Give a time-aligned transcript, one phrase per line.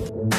[0.00, 0.32] Welcome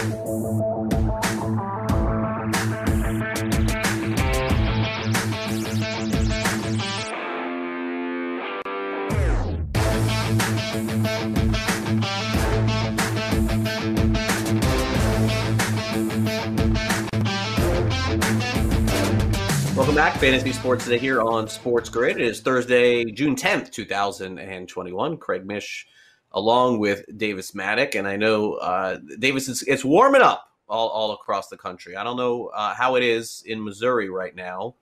[19.93, 22.17] back, Fantasy Sports Today here on Sports Grid.
[22.17, 25.17] It is Thursday, June 10th, 2021.
[25.17, 25.85] Craig Mish
[26.33, 27.95] along with Davis Mattek.
[27.95, 31.95] And I know, uh, Davis, it's, it's, warming up all, all across the country.
[31.95, 34.75] I don't know uh, how it is in Missouri right now,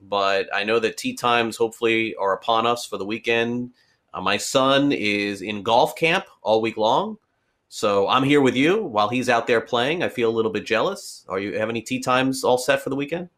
[0.00, 3.72] but I know that tee times hopefully are upon us for the weekend.
[4.12, 7.18] Uh, my son is in golf camp all week long.
[7.68, 10.02] So I'm here with you while he's out there playing.
[10.04, 11.24] I feel a little bit jealous.
[11.28, 13.28] Are you have any tee times all set for the weekend?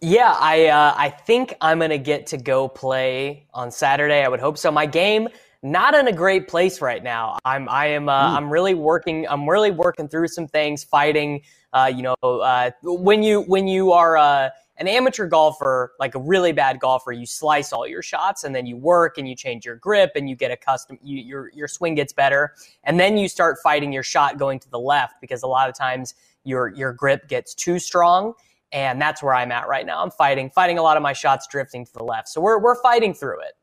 [0.00, 4.24] Yeah, I uh, I think I'm gonna get to go play on Saturday.
[4.24, 4.70] I would hope so.
[4.70, 5.28] My game
[5.62, 7.38] not in a great place right now.
[7.44, 8.36] I'm I am uh, mm.
[8.36, 9.26] I'm really working.
[9.28, 11.42] I'm really working through some things, fighting.
[11.72, 14.48] Uh, you know, uh, when you when you are uh,
[14.78, 18.66] an amateur golfer, like a really bad golfer, you slice all your shots and then
[18.66, 20.98] you work and you change your grip and you get a custom.
[21.02, 24.70] You, your your swing gets better, and then you start fighting your shot going to
[24.70, 26.14] the left because a lot of times
[26.44, 28.32] your your grip gets too strong
[28.72, 30.00] and that's where I'm at right now.
[30.00, 32.28] I'm fighting, fighting a lot of my shots drifting to the left.
[32.28, 33.54] So we're we're fighting through it.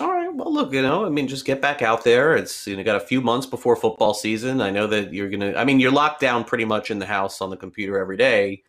[0.00, 0.32] All right.
[0.34, 2.34] Well, look, you know, I mean, just get back out there.
[2.34, 4.60] It's you know, got a few months before football season.
[4.62, 5.54] I know that you're gonna.
[5.54, 8.62] I mean, you're locked down pretty much in the house on the computer every day,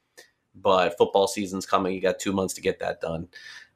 [0.53, 1.93] but football season's coming.
[1.93, 3.29] You got two months to get that done.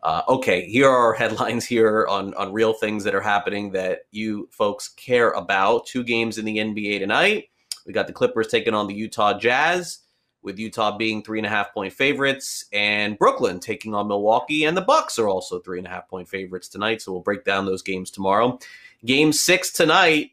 [0.03, 3.99] Uh, okay, here are our headlines here on on real things that are happening that
[4.11, 5.85] you folks care about.
[5.85, 7.45] Two games in the NBA tonight.
[7.85, 9.99] We got the Clippers taking on the Utah Jazz
[10.41, 14.77] with Utah being three and a half point favorites, and Brooklyn taking on Milwaukee, and
[14.77, 17.01] the Bucks are also three and a half point favorites tonight.
[17.01, 18.59] So we'll break down those games tomorrow.
[19.05, 20.31] Game six tonight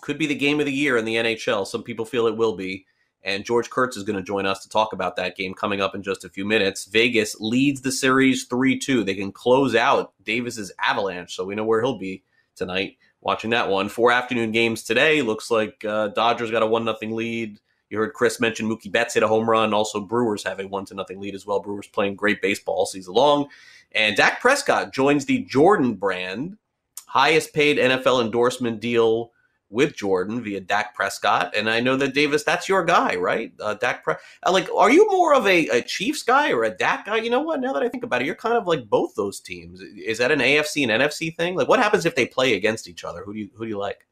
[0.00, 1.66] could be the game of the year in the NHL.
[1.66, 2.86] Some people feel it will be.
[3.24, 5.94] And George Kurtz is going to join us to talk about that game coming up
[5.94, 6.84] in just a few minutes.
[6.86, 9.04] Vegas leads the series 3 2.
[9.04, 12.22] They can close out Davis's Avalanche, so we know where he'll be
[12.54, 13.88] tonight watching that one.
[13.88, 15.20] Four afternoon games today.
[15.22, 19.14] Looks like uh, Dodgers got a 1 0 lead you heard Chris mention Mookie Betts
[19.14, 19.72] hit a home run.
[19.72, 21.60] Also, Brewers have a one to nothing lead as well.
[21.60, 23.48] Brewers playing great baseball all season long.
[23.92, 26.58] And Dak Prescott joins the Jordan brand,
[27.06, 29.32] highest paid NFL endorsement deal
[29.70, 31.54] with Jordan via Dak Prescott.
[31.54, 33.52] And I know that Davis, that's your guy, right?
[33.60, 34.14] Uh, Dak Pre-
[34.46, 37.16] uh, like, are you more of a, a, Chiefs guy or a Dak guy?
[37.16, 37.60] You know what?
[37.60, 39.80] Now that I think about it, you're kind of like both those teams.
[39.80, 41.54] Is that an AFC and NFC thing?
[41.54, 43.22] Like, what happens if they play against each other?
[43.24, 44.06] Who do you who do you like?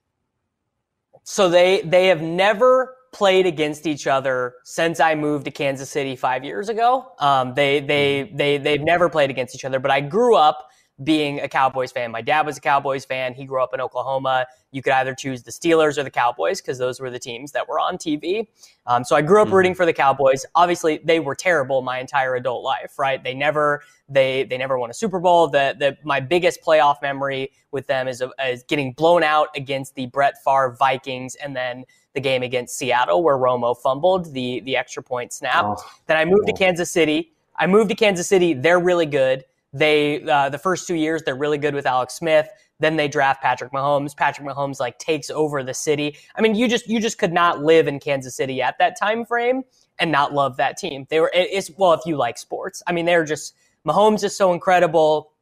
[1.23, 6.17] So they they have never played against each other since I moved to Kansas City
[6.17, 7.13] five years ago.
[7.19, 8.37] Um, they they mm-hmm.
[8.37, 10.69] they they've never played against each other, but I grew up
[11.05, 12.11] being a Cowboys fan.
[12.11, 13.35] My dad was a Cowboys fan.
[13.35, 14.47] He grew up in Oklahoma.
[14.71, 17.69] You could either choose the Steelers or the Cowboys because those were the teams that
[17.69, 18.47] were on TV.
[18.87, 19.57] Um, so I grew up mm-hmm.
[19.57, 20.47] rooting for the Cowboys.
[20.55, 22.99] Obviously, they were terrible my entire adult life.
[22.99, 23.23] Right?
[23.23, 25.49] They never they they never won a Super Bowl.
[25.49, 30.07] The the my biggest playoff memory with them is is getting blown out against the
[30.07, 31.85] Brett Favre Vikings, and then
[32.15, 35.65] the game against Seattle where Romo fumbled the the extra point snap.
[35.65, 35.77] Oh,
[36.07, 36.53] then I moved oh.
[36.53, 37.33] to Kansas City.
[37.57, 38.55] I moved to Kansas City.
[38.55, 39.45] They're really good.
[39.73, 42.49] They uh, the first two years they're really good with Alex Smith.
[42.79, 44.15] Then they draft Patrick Mahomes.
[44.15, 46.17] Patrick Mahomes like takes over the city.
[46.37, 49.25] I mean, you just you just could not live in Kansas City at that time
[49.25, 49.63] frame
[49.99, 51.07] and not love that team.
[51.09, 52.83] They were it's well if you like sports.
[52.87, 53.55] I mean, they're just
[53.87, 55.33] Mahomes is so incredible.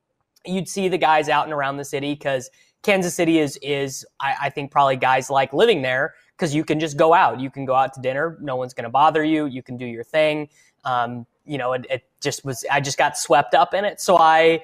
[0.45, 2.51] You'd see the guys out and around the city because
[2.83, 6.79] Kansas City is is I, I think probably guys like living there because you can
[6.79, 7.41] just go out.
[7.41, 8.39] You can go out to dinner.
[8.41, 9.47] No one's going to bother you.
[9.47, 10.49] You can do your thing.
[10.85, 14.01] Um, you know, it, it, just was, I just got swept up in it.
[14.01, 14.63] So I,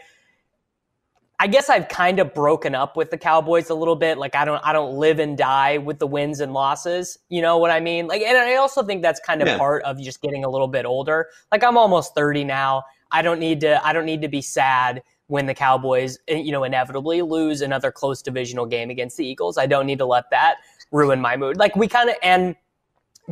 [1.40, 4.18] I guess I've kind of broken up with the Cowboys a little bit.
[4.18, 7.18] Like I don't I don't live and die with the wins and losses.
[7.30, 8.06] You know what I mean?
[8.08, 9.56] Like and I also think that's kind of yeah.
[9.56, 11.28] part of just getting a little bit older.
[11.50, 12.82] Like I'm almost 30 now.
[13.10, 16.52] I don't need to I don't need to be sad when the Cowboys eh, you
[16.52, 19.56] know inevitably lose another close divisional game against the Eagles.
[19.56, 20.56] I don't need to let that
[20.92, 21.56] ruin my mood.
[21.56, 22.54] Like we kind of and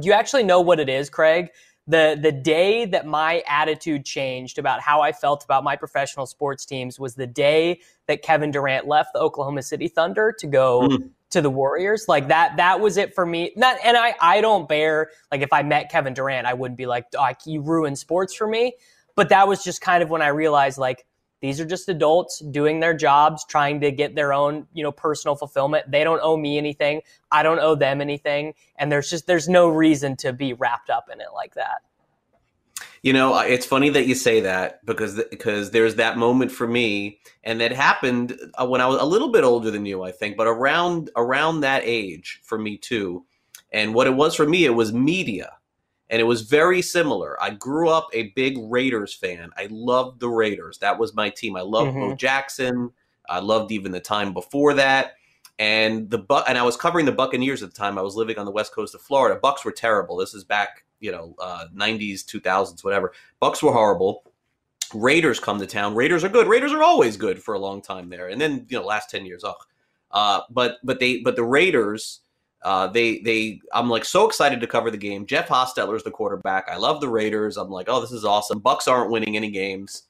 [0.01, 1.51] do you actually know what it is, Craig?
[1.89, 6.67] The the day that my attitude changed about how I felt about my professional sports
[6.67, 11.09] teams was the day that Kevin Durant left the Oklahoma City Thunder to go mm.
[11.31, 12.05] to the Warriors.
[12.07, 13.53] Like that that was it for me.
[13.57, 16.87] Not and I I don't bear like if I met Kevin Durant, I wouldn't be
[16.87, 18.75] like, oh, you ruined sports for me.
[19.17, 21.07] But that was just kind of when I realized like
[21.41, 25.37] these are just adults doing their jobs, trying to get their own, you know, personal
[25.37, 25.91] fulfillment.
[25.91, 27.03] They don't owe me anything.
[27.31, 28.55] I don't owe them anything.
[28.77, 31.83] And there's just there's no reason to be wrapped up in it like that.
[33.03, 37.21] You know, it's funny that you say that because because there's that moment for me,
[37.45, 40.37] and that happened uh, when I was a little bit older than you, I think,
[40.37, 43.25] but around around that age for me too.
[43.73, 45.58] And what it was for me, it was media
[46.11, 47.41] and it was very similar.
[47.43, 49.51] I grew up a big Raiders fan.
[49.57, 50.79] I loved the Raiders.
[50.79, 51.57] That was my team.
[51.57, 52.11] I loved mm-hmm.
[52.11, 52.91] Bo Jackson.
[53.29, 55.15] I loved even the time before that.
[55.59, 57.99] And the and I was covering the Buccaneers at the time.
[57.99, 59.39] I was living on the west coast of Florida.
[59.41, 60.17] Bucks were terrible.
[60.17, 63.13] This is back, you know, uh, 90s, 2000s, whatever.
[63.41, 64.23] Bucks were horrible.
[64.95, 65.95] Raiders come to town.
[65.95, 66.47] Raiders are good.
[66.47, 68.29] Raiders are always good for a long time there.
[68.29, 69.57] And then, you know, last 10 years, ugh.
[70.11, 72.21] Uh, but but they but the Raiders
[72.63, 75.27] uh, they they I'm like so excited to cover the game.
[75.27, 76.69] Jeff Hostetler is the quarterback.
[76.69, 77.57] I love the Raiders.
[77.57, 78.59] I'm like, oh, this is awesome.
[78.59, 80.05] Bucks aren't winning any games,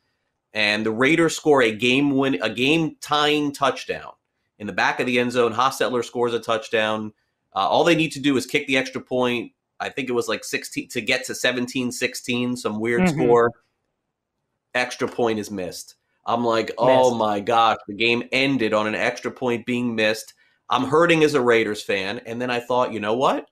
[0.54, 4.12] and the Raiders score a game win a game tying touchdown
[4.58, 5.52] in the back of the end zone.
[5.52, 7.12] Hostetler scores a touchdown.
[7.54, 9.52] Uh, all they need to do is kick the extra point.
[9.80, 13.20] I think it was like 16 to get to 17 16, some weird mm-hmm.
[13.20, 13.52] score.
[14.74, 15.96] Extra point is missed.
[16.26, 20.34] I'm like, oh my gosh, the game ended on an extra point being missed.
[20.70, 22.20] I'm hurting as a Raiders fan.
[22.26, 23.48] And then I thought, you know what?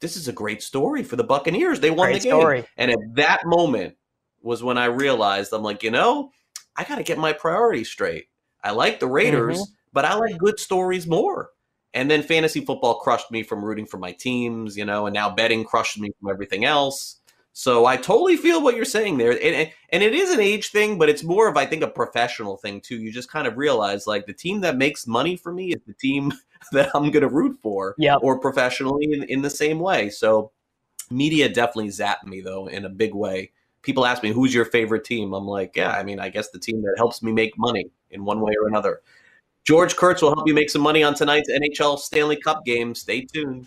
[0.00, 1.80] This is a great story for the Buccaneers.
[1.80, 2.40] They won great the game.
[2.40, 2.64] Story.
[2.76, 3.96] And at that moment
[4.40, 6.30] was when I realized I'm like, you know,
[6.76, 8.26] I got to get my priorities straight.
[8.64, 9.72] I like the Raiders, mm-hmm.
[9.92, 11.50] but I like good stories more.
[11.92, 15.28] And then fantasy football crushed me from rooting for my teams, you know, and now
[15.28, 17.19] betting crushed me from everything else.
[17.52, 20.98] So I totally feel what you're saying there, and and it is an age thing,
[20.98, 22.96] but it's more of I think a professional thing too.
[22.96, 25.94] You just kind of realize like the team that makes money for me is the
[25.94, 26.32] team
[26.72, 30.10] that I'm going to root for, yeah, or professionally in, in the same way.
[30.10, 30.52] So
[31.10, 33.50] media definitely zapped me though in a big way.
[33.82, 35.32] People ask me who's your favorite team.
[35.32, 38.24] I'm like, yeah, I mean, I guess the team that helps me make money in
[38.24, 39.00] one way or another.
[39.64, 42.94] George Kurtz will help you make some money on tonight's NHL Stanley Cup game.
[42.94, 43.66] Stay tuned.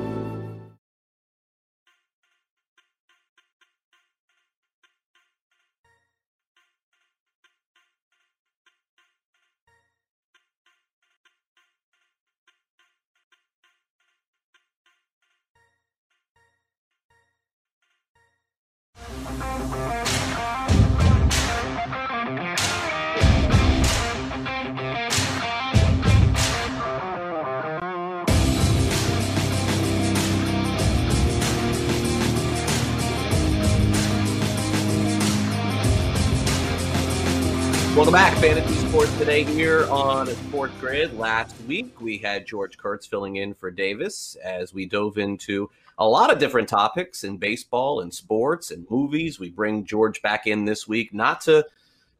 [37.93, 41.13] Welcome back, Fantasy Sports Today here on Sports Grid.
[41.19, 46.07] Last week we had George Kurtz filling in for Davis as we dove into a
[46.07, 49.41] lot of different topics in baseball and sports and movies.
[49.41, 51.65] We bring George back in this week, not to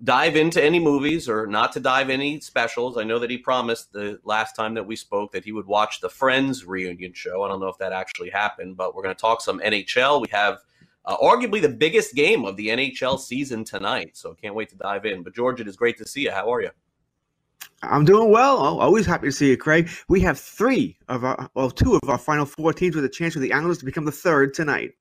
[0.03, 2.97] dive into any movies or not to dive any specials.
[2.97, 6.01] I know that he promised the last time that we spoke that he would watch
[6.01, 7.43] the Friends reunion show.
[7.43, 10.21] I don't know if that actually happened, but we're going to talk some NHL.
[10.21, 10.59] We have
[11.05, 15.05] uh, arguably the biggest game of the NHL season tonight, so can't wait to dive
[15.05, 15.23] in.
[15.23, 16.31] But George, it is great to see you.
[16.31, 16.69] How are you?
[17.83, 18.57] I'm doing well.
[18.57, 19.89] Always happy to see you, Craig.
[20.07, 23.33] We have three of our, well, two of our final four teams with a chance
[23.33, 24.91] for the Islanders to become the third tonight.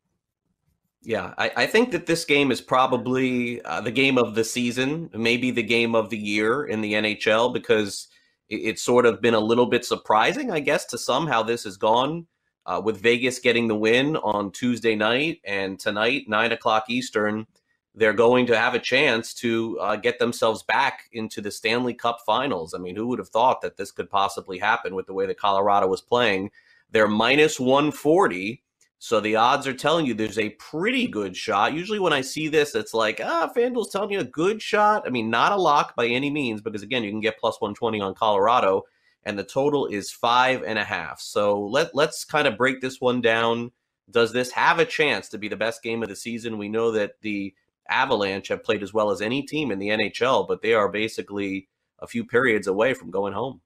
[1.03, 5.11] Yeah, I, I think that this game is probably uh, the game of the season,
[5.15, 8.09] maybe the game of the year in the NHL because
[8.49, 11.65] it, it's sort of been a little bit surprising, I guess, to some how this
[11.65, 12.27] has gone.
[12.67, 17.47] Uh, with Vegas getting the win on Tuesday night and tonight, nine o'clock Eastern,
[17.95, 22.21] they're going to have a chance to uh, get themselves back into the Stanley Cup
[22.25, 22.75] Finals.
[22.75, 25.39] I mean, who would have thought that this could possibly happen with the way that
[25.39, 26.51] Colorado was playing?
[26.91, 28.63] They're minus 140
[29.03, 31.73] so the odds are telling you there's a pretty good shot.
[31.73, 35.05] Usually when I see this, it's like, ah, FanDuel's telling you a good shot.
[35.07, 37.99] I mean, not a lock by any means, because again, you can get plus 120
[38.03, 38.83] on Colorado,
[39.25, 41.21] and the total is five and a half.
[41.21, 43.73] So let let's kind of break this one down.
[44.11, 46.59] Does this have a chance to be the best game of the season?
[46.59, 47.55] We know that the
[47.89, 51.69] Avalanche have played as well as any team in the NHL, but they are basically
[51.99, 53.61] a few periods away from going home.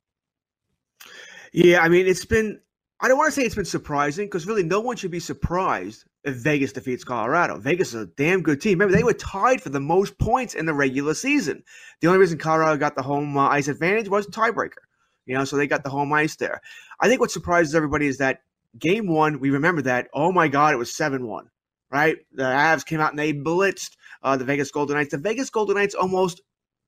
[1.53, 2.61] Yeah, I mean, it's been
[3.01, 6.05] I don't want to say it's been surprising because really no one should be surprised
[6.25, 7.59] if Vegas defeats Colorado.
[7.59, 8.79] Vegas is a damn good team.
[8.79, 11.63] Remember, they were tied for the most points in the regular season.
[12.01, 14.83] The only reason Colorado got the home uh, ice advantage was tiebreaker.
[15.27, 16.61] You know, so they got the home ice there.
[17.01, 18.41] I think what surprises everybody is that
[18.79, 20.09] game one, we remember that.
[20.13, 21.49] Oh my God, it was 7 1,
[21.91, 22.17] right?
[22.33, 25.13] The Avs came out and they blitzed uh, the Vegas Golden Knights.
[25.13, 26.43] The Vegas Golden Knights almost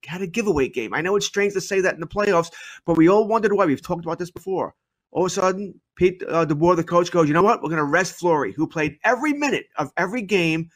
[0.05, 0.95] had a giveaway game.
[0.95, 2.51] I know it's strange to say that in the playoffs,
[2.85, 3.67] but we all wondered why.
[3.67, 4.75] We've talked about this before.
[5.13, 7.63] All of a sudden, Pete uh, DeBoer, the coach, goes, you know what?
[7.63, 10.69] We're going to rest Fleury, who played every minute of every game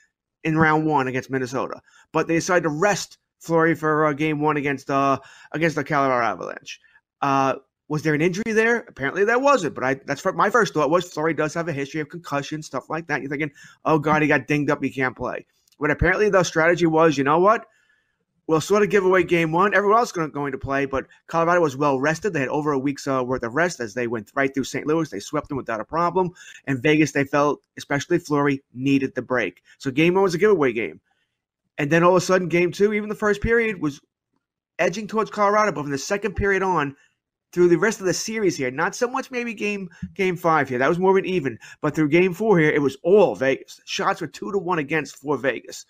[0.44, 1.80] in round one against Minnesota.
[2.12, 5.18] But they decided to rest Fleury for uh, game one against uh,
[5.52, 6.80] against the Colorado Avalanche.
[7.22, 7.56] Uh,
[7.88, 8.84] was there an injury there?
[8.88, 9.74] Apparently there wasn't.
[9.74, 12.88] But I that's my first thought was Fleury does have a history of concussion, stuff
[12.88, 13.20] like that.
[13.20, 13.50] You're thinking,
[13.84, 15.44] oh God, he got dinged up, he can't play.
[15.80, 17.66] But apparently the strategy was, you know what?
[18.46, 19.74] We'll sort of give away game one.
[19.74, 22.32] Everyone else is going to play, but Colorado was well rested.
[22.32, 24.86] They had over a week's uh, worth of rest as they went right through St.
[24.86, 25.08] Louis.
[25.08, 26.32] They swept them without a problem.
[26.66, 29.62] And Vegas, they felt, especially Fleury, needed the break.
[29.78, 31.00] So game one was a giveaway game.
[31.78, 34.00] And then all of a sudden, game two, even the first period, was
[34.80, 35.70] edging towards Colorado.
[35.70, 36.96] But from the second period on,
[37.52, 40.78] through the rest of the series here, not so much maybe game game five here.
[40.78, 41.58] That was more of an even.
[41.80, 43.80] But through game four here, it was all Vegas.
[43.84, 45.86] Shots were two to one against for Vegas.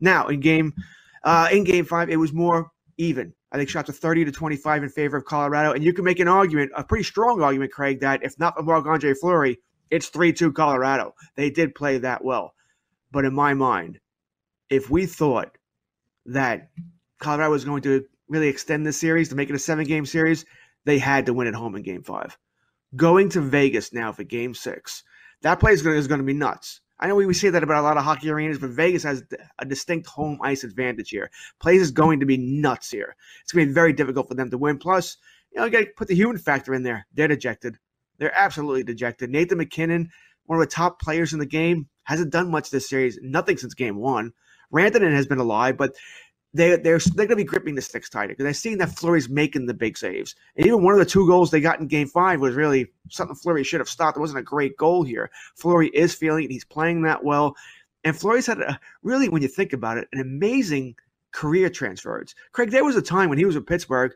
[0.00, 0.74] Now in game
[1.24, 3.32] uh, in game five, it was more even.
[3.50, 5.72] I think shots are 30 to 25 in favor of Colorado.
[5.72, 8.62] And you can make an argument, a pretty strong argument, Craig, that if not for
[8.62, 9.58] Marc Andre Fleury,
[9.90, 11.14] it's 3 2 Colorado.
[11.34, 12.54] They did play that well.
[13.10, 14.00] But in my mind,
[14.68, 15.56] if we thought
[16.26, 16.68] that
[17.20, 20.44] Colorado was going to really extend this series to make it a seven game series,
[20.88, 22.38] they had to win at home in game five.
[22.96, 25.02] Going to Vegas now for game six,
[25.42, 26.80] that place is going to be nuts.
[26.98, 29.22] I know we, say that about a lot of hockey arenas, but Vegas has
[29.58, 31.30] a distinct home ice advantage here.
[31.60, 33.14] Plays is going to be nuts here.
[33.42, 34.78] It's going to be very difficult for them to win.
[34.78, 35.18] Plus,
[35.52, 37.06] you know, you got to put the human factor in there.
[37.12, 37.76] They're dejected.
[38.16, 39.28] They're absolutely dejected.
[39.28, 40.08] Nathan MacKinnon,
[40.46, 43.18] one of the top players in the game, hasn't done much this series.
[43.22, 44.32] Nothing since game one.
[44.72, 45.94] Rantanen has been alive, but
[46.54, 49.28] they they're they're going to be gripping the sticks tighter because they're seeing that Fleury's
[49.28, 50.34] making the big saves.
[50.56, 53.36] And even one of the two goals they got in Game Five was really something
[53.36, 54.16] Fleury should have stopped.
[54.16, 55.30] It wasn't a great goal here.
[55.56, 56.50] Fleury is feeling it.
[56.50, 57.54] He's playing that well,
[58.04, 60.94] and Fleury's had a really, when you think about it, an amazing
[61.32, 62.34] career transfers.
[62.52, 64.12] Craig, there was a time when he was in Pittsburgh,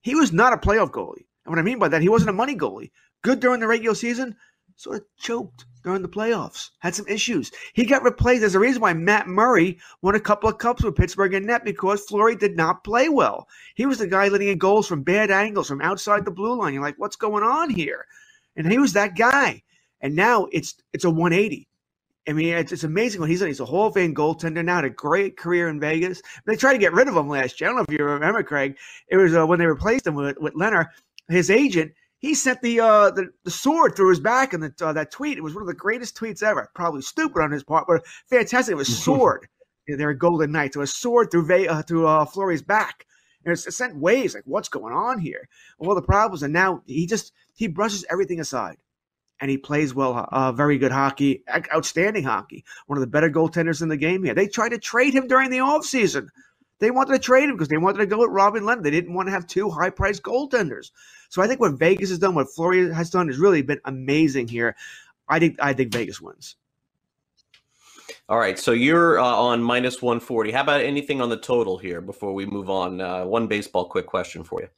[0.00, 1.26] he was not a playoff goalie.
[1.44, 2.90] And what I mean by that, he wasn't a money goalie.
[3.22, 4.36] Good during the regular season,
[4.76, 7.50] sort of choked during the playoffs, had some issues.
[7.72, 8.40] He got replaced.
[8.40, 11.64] There's a reason why Matt Murray won a couple of cups with Pittsburgh and net
[11.64, 13.48] because Fleury did not play well.
[13.74, 16.74] He was the guy letting in goals from bad angles, from outside the blue line.
[16.74, 18.04] You're like, what's going on here?
[18.54, 19.62] And he was that guy.
[20.02, 21.66] And now it's it's a 180.
[22.28, 23.48] I mean, it's, it's amazing what he's done.
[23.48, 26.20] He's a Hall of Fame goaltender now, had a great career in Vegas.
[26.44, 27.68] They tried to get rid of him last year.
[27.68, 28.76] I don't know if you remember, Craig.
[29.08, 30.88] It was uh, when they replaced him with, with Lehner,
[31.30, 34.92] his agent– he sent the uh, the, the sword through his back in the, uh,
[34.92, 35.38] that tweet.
[35.38, 36.70] It was one of the greatest tweets ever.
[36.74, 38.72] Probably stupid on his part, but fantastic.
[38.72, 39.48] It was sword.
[39.86, 40.76] They're Golden Knights.
[40.76, 43.06] It was sword through Ve- uh, through uh, Fleury's back.
[43.44, 45.48] And it sent waves like, what's going on here?
[45.78, 48.76] All the problems, and now he just he brushes everything aside,
[49.40, 50.28] and he plays well.
[50.30, 52.64] Uh, very good hockey, outstanding hockey.
[52.86, 54.34] One of the better goaltenders in the game here.
[54.34, 56.28] They tried to trade him during the offseason.
[56.80, 58.82] They wanted to trade him because they wanted to go with Robin Lehner.
[58.82, 60.90] They didn't want to have two high priced goaltenders.
[61.28, 64.48] So I think what Vegas has done, what Florida has done, has really been amazing
[64.48, 64.76] here.
[65.28, 66.56] I think I think Vegas wins.
[68.28, 70.52] All right, so you're uh, on minus 140.
[70.52, 73.00] How about anything on the total here before we move on?
[73.00, 74.68] Uh, one baseball quick question for you.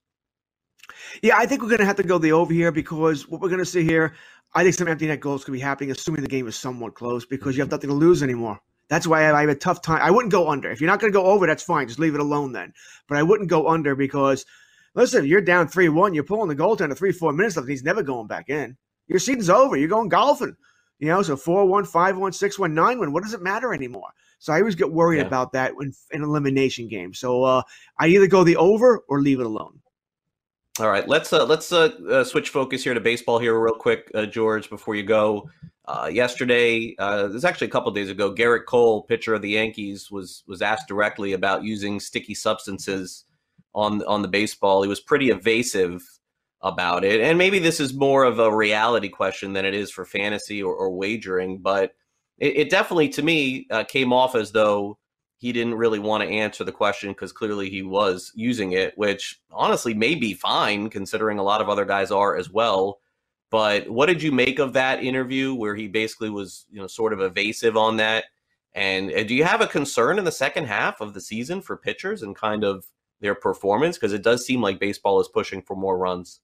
[1.22, 3.48] Yeah, I think we're going to have to go the over here because what we're
[3.48, 4.14] going to see here,
[4.54, 7.24] I think some empty net goals could be happening, assuming the game is somewhat close
[7.24, 8.60] because you have nothing to lose anymore.
[8.90, 10.00] That's why I have a tough time.
[10.02, 10.70] I wouldn't go under.
[10.70, 11.86] If you're not going to go over, that's fine.
[11.86, 12.74] Just leave it alone then.
[13.08, 14.44] But I wouldn't go under because,
[14.94, 17.84] listen, you're down 3 1, you're pulling the goaltender three, four minutes left, And he's
[17.84, 18.76] never going back in.
[19.06, 19.76] Your season's over.
[19.76, 20.56] You're going golfing.
[20.98, 23.12] You know, so 4 1, 5 1, 6 1, 9 1.
[23.12, 24.10] What does it matter anymore?
[24.40, 25.26] So I always get worried yeah.
[25.26, 27.20] about that in, in elimination games.
[27.20, 27.62] So uh,
[27.98, 29.80] I either go the over or leave it alone.
[30.80, 34.10] All right, let's uh, let's uh, uh, switch focus here to baseball here real quick,
[34.14, 34.70] uh, George.
[34.70, 35.50] Before you go,
[35.90, 40.08] uh, yesterday, uh, was actually a couple days ago, Gerrit Cole, pitcher of the Yankees,
[40.08, 43.24] was was asked directly about using sticky substances
[43.74, 44.82] on on the baseball.
[44.82, 46.00] He was pretty evasive
[46.60, 50.04] about it, and maybe this is more of a reality question than it is for
[50.04, 51.58] fantasy or, or wagering.
[51.58, 51.92] But
[52.38, 54.96] it, it, definitely, to me, came off as though
[55.38, 59.40] he didn't really want to answer the question because clearly he was using it, which
[59.50, 63.00] honestly may be fine considering a lot of other guys are as well.
[63.50, 67.12] But what did you make of that interview where he basically was, you know, sort
[67.12, 68.24] of evasive on that?
[68.74, 71.76] And, and do you have a concern in the second half of the season for
[71.76, 72.86] pitchers and kind of
[73.20, 73.98] their performance?
[73.98, 76.40] Because it does seem like baseball is pushing for more runs.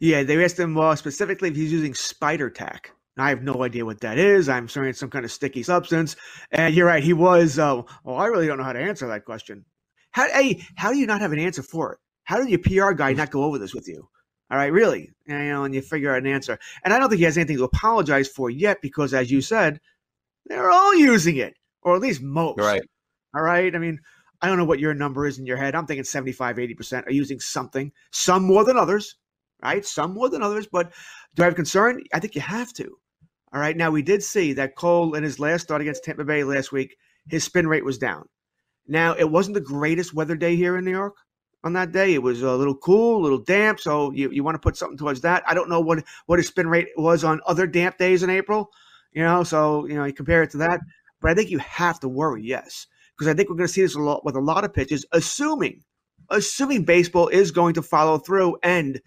[0.00, 2.90] Yeah, they asked him uh, specifically if he's using spider tack.
[3.16, 4.48] I have no idea what that is.
[4.48, 6.16] I'm certain it's some kind of sticky substance.
[6.50, 7.58] And you're right, he was.
[7.58, 9.64] Uh, well, I really don't know how to answer that question.
[10.10, 11.98] How, hey, how do you not have an answer for it?
[12.24, 14.08] How did your PR guy not go over this with you?
[14.50, 16.58] All right, really, and, you know, and you figure out an answer.
[16.84, 19.80] And I don't think he has anything to apologize for yet, because as you said,
[20.46, 22.58] they're all using it, or at least most.
[22.58, 22.82] Right.
[23.34, 23.74] All right.
[23.74, 23.98] I mean,
[24.42, 25.74] I don't know what your number is in your head.
[25.74, 29.16] I'm thinking 75, 80% are using something, some more than others,
[29.62, 29.84] right?
[29.84, 30.68] Some more than others.
[30.70, 30.92] But
[31.34, 32.02] do I have concern?
[32.12, 32.96] I think you have to.
[33.52, 33.76] All right.
[33.76, 36.96] Now we did see that Cole in his last start against Tampa Bay last week,
[37.28, 38.26] his spin rate was down.
[38.86, 41.14] Now it wasn't the greatest weather day here in New York
[41.64, 42.14] on that day.
[42.14, 43.80] It was a little cool, a little damp.
[43.80, 45.42] So you, you want to put something towards that.
[45.46, 48.70] I don't know what what his spin rate was on other damp days in April.
[49.12, 50.80] You know, so you know you compare it to that.
[51.20, 53.82] But I think you have to worry, yes, because I think we're going to see
[53.82, 55.82] this a lot with a lot of pitches, assuming
[56.30, 59.00] assuming baseball is going to follow through and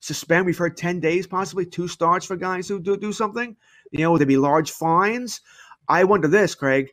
[0.00, 0.46] suspend.
[0.46, 3.56] We've heard 10 days, possibly two starts for guys who do, do something.
[3.90, 5.40] You know, would there be large fines?
[5.88, 6.90] I wonder this, Craig.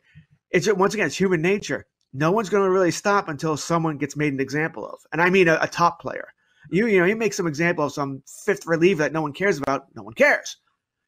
[0.50, 1.86] It's once again, it's human nature.
[2.12, 5.30] No one's going to really stop until someone gets made an example of, and I
[5.30, 6.28] mean a, a top player.
[6.70, 9.58] You, you know, you make some example of some fifth reliever that no one cares
[9.58, 9.86] about.
[9.94, 10.56] No one cares.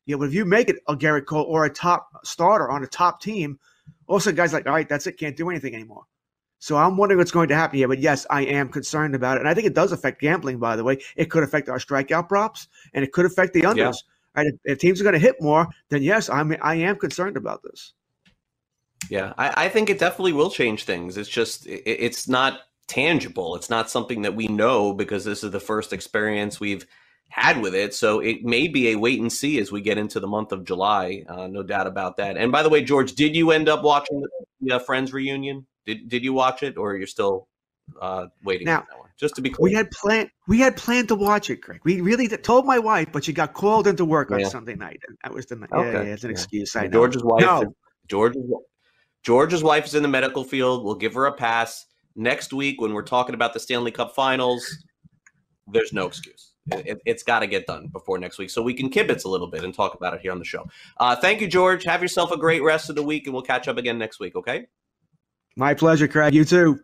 [0.06, 2.82] You know, but if you make it a Gerrit Cole or a top starter on
[2.82, 3.58] a top team,
[4.06, 6.04] also guys like, all right, that's it, can't do anything anymore.
[6.58, 7.88] So I'm wondering what's going to happen here.
[7.88, 9.40] But yes, I am concerned about it.
[9.40, 10.98] And I think it does affect gambling, by the way.
[11.16, 13.76] It could affect our strikeout props and it could affect the unders.
[13.76, 13.92] Yeah.
[14.36, 14.46] Right?
[14.46, 17.62] If, if, teams are going to hit more, then yes, I'm I am concerned about
[17.64, 17.94] this.
[19.10, 21.16] Yeah, I, I think it definitely will change things.
[21.16, 23.56] It's just it, it's not tangible.
[23.56, 26.86] It's not something that we know because this is the first experience we've
[27.28, 27.94] had with it.
[27.94, 30.64] So it may be a wait and see as we get into the month of
[30.64, 31.24] July.
[31.26, 32.36] Uh, no doubt about that.
[32.36, 34.22] And by the way, George, did you end up watching
[34.60, 35.66] the uh, Friends reunion?
[35.86, 37.48] Did Did you watch it, or you're still
[38.00, 38.84] uh, waiting now,
[39.18, 41.80] Just to be clear, we had planned we had planned to watch it, Greg.
[41.84, 44.48] We really told my wife, but she got called into work on yeah.
[44.48, 45.70] Sunday night, and that was the night.
[45.72, 45.92] Okay.
[45.92, 46.34] Yeah, yeah, it's an yeah.
[46.34, 46.76] excuse.
[46.76, 46.90] I know.
[46.90, 47.40] George's wife.
[47.40, 47.74] No.
[48.08, 48.42] George's
[49.22, 50.84] George's wife is in the medical field.
[50.84, 54.84] We'll give her a pass next week when we're talking about the Stanley Cup Finals.
[55.68, 56.52] There's no excuse.
[56.70, 59.48] It, has got to get done before next week so we can kibitz a little
[59.48, 60.68] bit and talk about it here on the show.
[60.98, 61.84] Uh, thank you, George.
[61.84, 64.36] Have yourself a great rest of the week, and we'll catch up again next week,
[64.36, 64.66] okay?
[65.56, 66.34] My pleasure, Craig.
[66.34, 66.80] You too.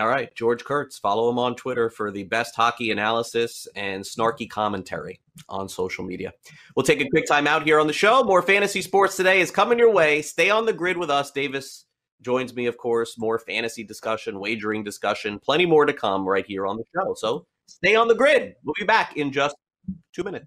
[0.00, 0.98] All right, George Kurtz.
[0.98, 6.32] Follow him on Twitter for the best hockey analysis and snarky commentary on social media.
[6.74, 8.24] We'll take a quick time out here on the show.
[8.24, 10.22] More fantasy sports today is coming your way.
[10.22, 11.30] Stay on the grid with us.
[11.30, 11.84] Davis
[12.22, 13.18] joins me, of course.
[13.18, 17.12] More fantasy discussion, wagering discussion, plenty more to come right here on the show.
[17.12, 18.54] So stay on the grid.
[18.64, 19.56] We'll be back in just
[20.14, 20.46] two minutes.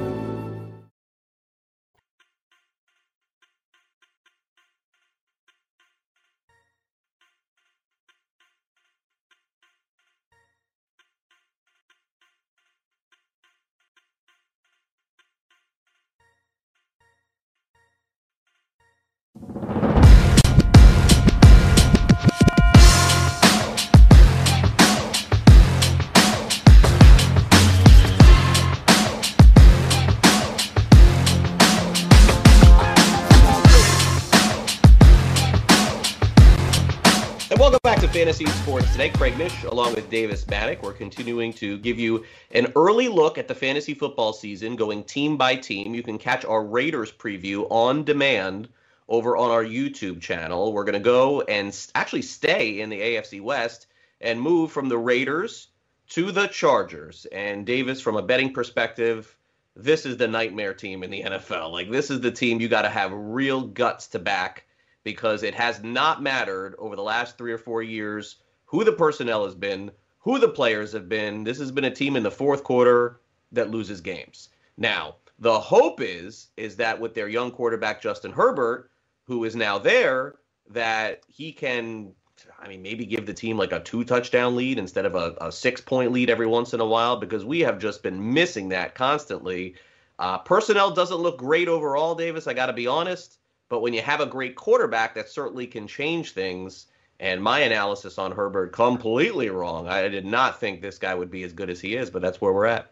[37.71, 39.09] Welcome back to Fantasy Sports Today.
[39.11, 40.81] Craig Mish along with Davis Mattek.
[40.81, 45.37] We're continuing to give you an early look at the fantasy football season, going team
[45.37, 45.95] by team.
[45.95, 48.67] You can catch our Raiders preview on demand
[49.07, 50.73] over on our YouTube channel.
[50.73, 53.87] We're going to go and actually stay in the AFC West
[54.19, 55.69] and move from the Raiders
[56.09, 57.25] to the Chargers.
[57.31, 59.33] And Davis, from a betting perspective,
[59.77, 61.71] this is the nightmare team in the NFL.
[61.71, 64.65] Like, this is the team you got to have real guts to back
[65.03, 69.45] because it has not mattered over the last three or four years who the personnel
[69.45, 71.43] has been, who the players have been.
[71.43, 73.19] This has been a team in the fourth quarter
[73.51, 74.49] that loses games.
[74.77, 78.91] Now, the hope is is that with their young quarterback Justin Herbert,
[79.23, 80.35] who is now there,
[80.69, 82.13] that he can
[82.59, 85.51] I mean, maybe give the team like a two touchdown lead instead of a, a
[85.51, 88.95] six point lead every once in a while because we have just been missing that
[88.95, 89.75] constantly.
[90.19, 92.47] Uh, personnel doesn't look great overall, Davis.
[92.47, 93.37] I got to be honest.
[93.71, 96.87] But when you have a great quarterback, that certainly can change things.
[97.21, 99.87] And my analysis on Herbert completely wrong.
[99.87, 102.41] I did not think this guy would be as good as he is, but that's
[102.41, 102.91] where we're at.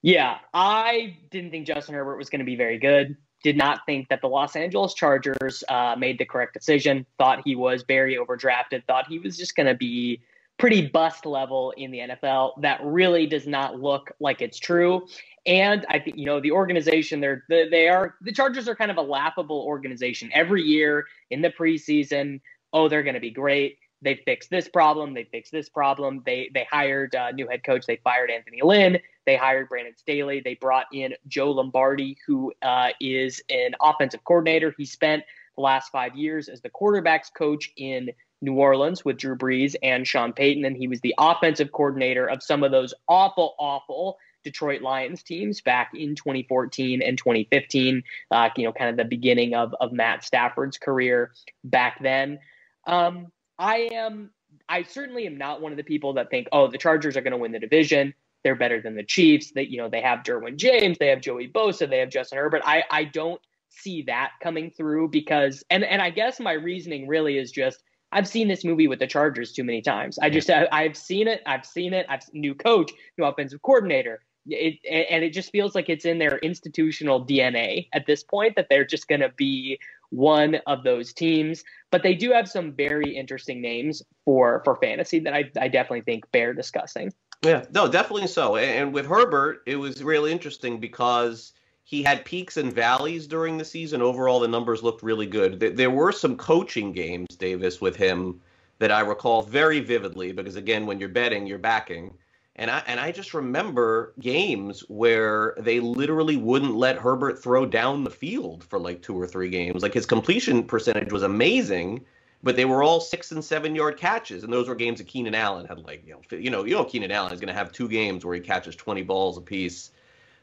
[0.00, 3.18] Yeah, I didn't think Justin Herbert was going to be very good.
[3.44, 7.04] Did not think that the Los Angeles Chargers uh, made the correct decision.
[7.18, 8.86] Thought he was very overdrafted.
[8.86, 10.22] Thought he was just going to be
[10.60, 12.60] pretty bust level in the NFL.
[12.62, 15.06] That really does not look like it's true.
[15.46, 17.20] And I think you know the organization.
[17.20, 20.30] They're they are the Chargers are kind of a laughable organization.
[20.34, 22.40] Every year in the preseason,
[22.72, 23.78] oh, they're going to be great.
[24.02, 25.14] They fixed this problem.
[25.14, 26.22] They fixed this problem.
[26.26, 27.86] They they hired a new head coach.
[27.86, 28.98] They fired Anthony Lynn.
[29.26, 30.40] They hired Brandon Staley.
[30.40, 34.74] They brought in Joe Lombardi, who uh, is an offensive coordinator.
[34.76, 35.24] He spent
[35.56, 38.10] the last five years as the quarterbacks coach in
[38.42, 42.42] New Orleans with Drew Brees and Sean Payton, and he was the offensive coordinator of
[42.42, 48.02] some of those awful, awful Detroit Lions teams back in 2014 and 2015.
[48.30, 51.32] Uh, you know, kind of the beginning of of Matt Stafford's career
[51.64, 52.38] back then.
[52.86, 54.30] Um, I am.
[54.68, 57.32] I certainly am not one of the people that think, oh, the Chargers are going
[57.32, 58.14] to win the division.
[58.42, 59.52] They're better than the Chiefs.
[59.52, 62.62] That you know they have Derwin James, they have Joey Bosa, they have Justin Herbert.
[62.64, 67.38] I I don't see that coming through because and and I guess my reasoning really
[67.38, 70.18] is just I've seen this movie with the Chargers too many times.
[70.18, 71.42] I just I, have seen it.
[71.46, 72.06] I've seen it.
[72.08, 74.78] I've new coach, new offensive coordinator, it,
[75.10, 78.84] and it just feels like it's in their institutional DNA at this point that they're
[78.84, 79.78] just going to be
[80.10, 81.62] one of those teams.
[81.90, 86.02] But they do have some very interesting names for for fantasy that I, I definitely
[86.02, 87.12] think bear discussing.
[87.42, 88.56] Yeah, no, definitely so.
[88.56, 93.64] And with Herbert, it was really interesting because he had peaks and valleys during the
[93.64, 94.02] season.
[94.02, 95.58] Overall, the numbers looked really good.
[95.58, 98.40] There were some coaching games, Davis, with him
[98.78, 102.14] that I recall very vividly because again, when you're betting, you're backing
[102.56, 108.04] and I and I just remember games where they literally wouldn't let Herbert throw down
[108.04, 109.82] the field for like two or three games.
[109.82, 112.04] Like his completion percentage was amazing,
[112.42, 115.34] but they were all six and seven yard catches, and those were games that Keenan
[115.34, 117.72] Allen had like you know you know you know Keenan Allen is going to have
[117.72, 119.92] two games where he catches twenty balls apiece.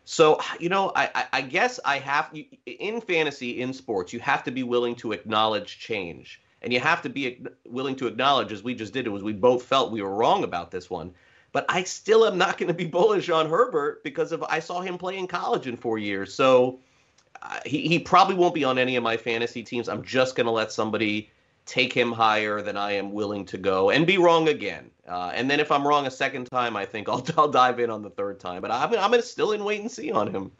[0.05, 2.33] So you know I I guess I have
[2.65, 6.41] in fantasy in sports you have to be willing to acknowledge change.
[6.63, 9.21] And you have to be uh, willing to acknowledge, as we just did, it was
[9.21, 11.13] we both felt we were wrong about this one
[11.57, 14.79] but I still am not going to be bullish on Herbert because of I saw
[14.81, 16.31] him play in college in four years.
[16.31, 16.81] So
[17.41, 19.89] uh, he, he probably won't be on any of my fantasy teams.
[19.89, 21.31] I'm just going to let somebody
[21.65, 24.91] take him higher than I am willing to go and be wrong again.
[25.07, 27.89] Uh, and then if I'm wrong a second time, I think I'll, I'll dive in
[27.89, 28.61] on the third time.
[28.61, 30.51] But I'm, I'm still in wait and see on him.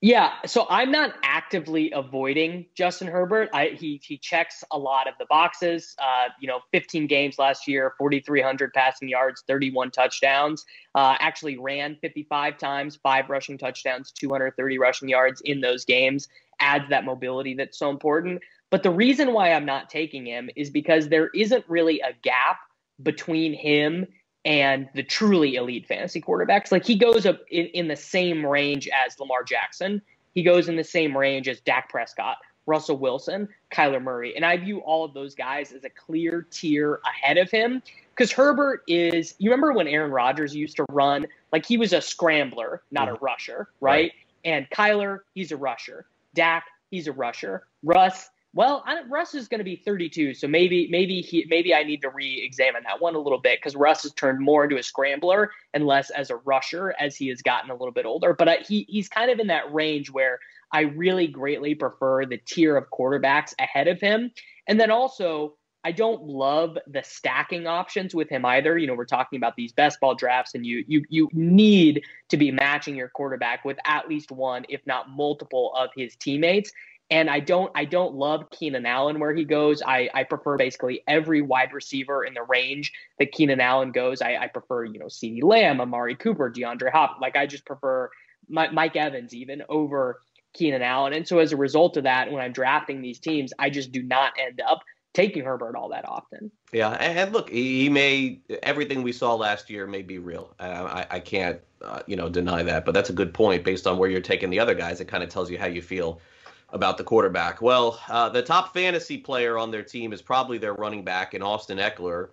[0.00, 3.48] Yeah, so I'm not actively avoiding Justin Herbert.
[3.52, 5.96] I, he he checks a lot of the boxes.
[6.00, 10.64] Uh, you know, 15 games last year, 4,300 passing yards, 31 touchdowns.
[10.94, 16.28] Uh, actually ran 55 times, five rushing touchdowns, 230 rushing yards in those games.
[16.60, 18.40] Adds that mobility that's so important.
[18.70, 22.58] But the reason why I'm not taking him is because there isn't really a gap
[23.02, 24.06] between him
[24.44, 26.72] and the truly elite fantasy quarterbacks.
[26.72, 30.00] Like he goes up in, in, the same range as Lamar Jackson.
[30.34, 34.36] He goes in the same range as Dak Prescott, Russell Wilson, Kyler Murray.
[34.36, 37.82] And I view all of those guys as a clear tier ahead of him.
[38.14, 42.00] Because Herbert is, you remember when Aaron Rodgers used to run, like he was a
[42.00, 43.24] scrambler, not a mm-hmm.
[43.24, 43.90] rusher, right?
[43.90, 44.12] right?
[44.44, 46.06] And Kyler, he's a rusher.
[46.34, 47.66] Dak, he's a rusher.
[47.82, 52.00] Russ, well, Russ is going to be 32, so maybe maybe he maybe I need
[52.02, 55.50] to re-examine that one a little bit because Russ has turned more into a scrambler
[55.74, 58.32] and less as a rusher as he has gotten a little bit older.
[58.32, 60.38] But I, he he's kind of in that range where
[60.72, 64.30] I really greatly prefer the tier of quarterbacks ahead of him,
[64.66, 68.76] and then also I don't love the stacking options with him either.
[68.76, 72.36] You know, we're talking about these best ball drafts, and you you you need to
[72.36, 76.72] be matching your quarterback with at least one, if not multiple, of his teammates.
[77.10, 79.82] And I don't I don't love Keenan Allen where he goes.
[79.82, 84.20] I, I prefer basically every wide receiver in the range that Keenan Allen goes.
[84.20, 87.18] I, I prefer, you know, CeeDee Lamb, Amari Cooper, DeAndre Hop.
[87.20, 88.10] Like I just prefer
[88.48, 90.20] Mike Evans even over
[90.52, 91.12] Keenan Allen.
[91.12, 94.02] And so as a result of that, when I'm drafting these teams, I just do
[94.02, 94.80] not end up
[95.14, 96.50] taking Herbert all that often.
[96.72, 100.54] Yeah, and look, he may everything we saw last year may be real.
[100.58, 102.84] I, I can't, uh, you know, deny that.
[102.84, 105.00] But that's a good point based on where you're taking the other guys.
[105.00, 106.20] It kind of tells you how you feel
[106.70, 107.62] about the quarterback.
[107.62, 111.42] Well, uh, the top fantasy player on their team is probably their running back in
[111.42, 112.28] Austin Ekeler.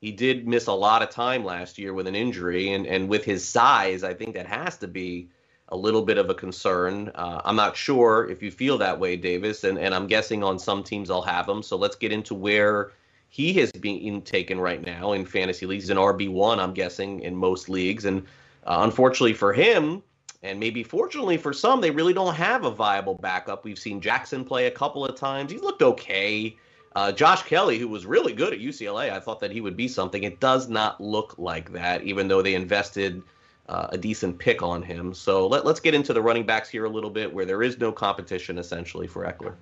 [0.00, 3.24] He did miss a lot of time last year with an injury, and, and with
[3.24, 5.28] his size, I think that has to be
[5.70, 7.10] a little bit of a concern.
[7.14, 10.58] Uh, I'm not sure if you feel that way, Davis, and, and I'm guessing on
[10.58, 11.62] some teams I'll have him.
[11.62, 12.92] So let's get into where
[13.28, 15.84] he has been taken right now in fantasy leagues.
[15.84, 18.04] He's an RB1, I'm guessing, in most leagues.
[18.04, 18.22] And
[18.66, 20.02] uh, unfortunately for him,
[20.42, 23.64] and maybe fortunately for some, they really don't have a viable backup.
[23.64, 25.50] We've seen Jackson play a couple of times.
[25.50, 26.56] He's looked okay.
[26.94, 29.88] Uh, Josh Kelley, who was really good at UCLA, I thought that he would be
[29.88, 30.22] something.
[30.24, 33.22] It does not look like that, even though they invested
[33.68, 35.12] uh, a decent pick on him.
[35.12, 37.78] So let, let's get into the running backs here a little bit, where there is
[37.78, 39.54] no competition essentially for Ekeler.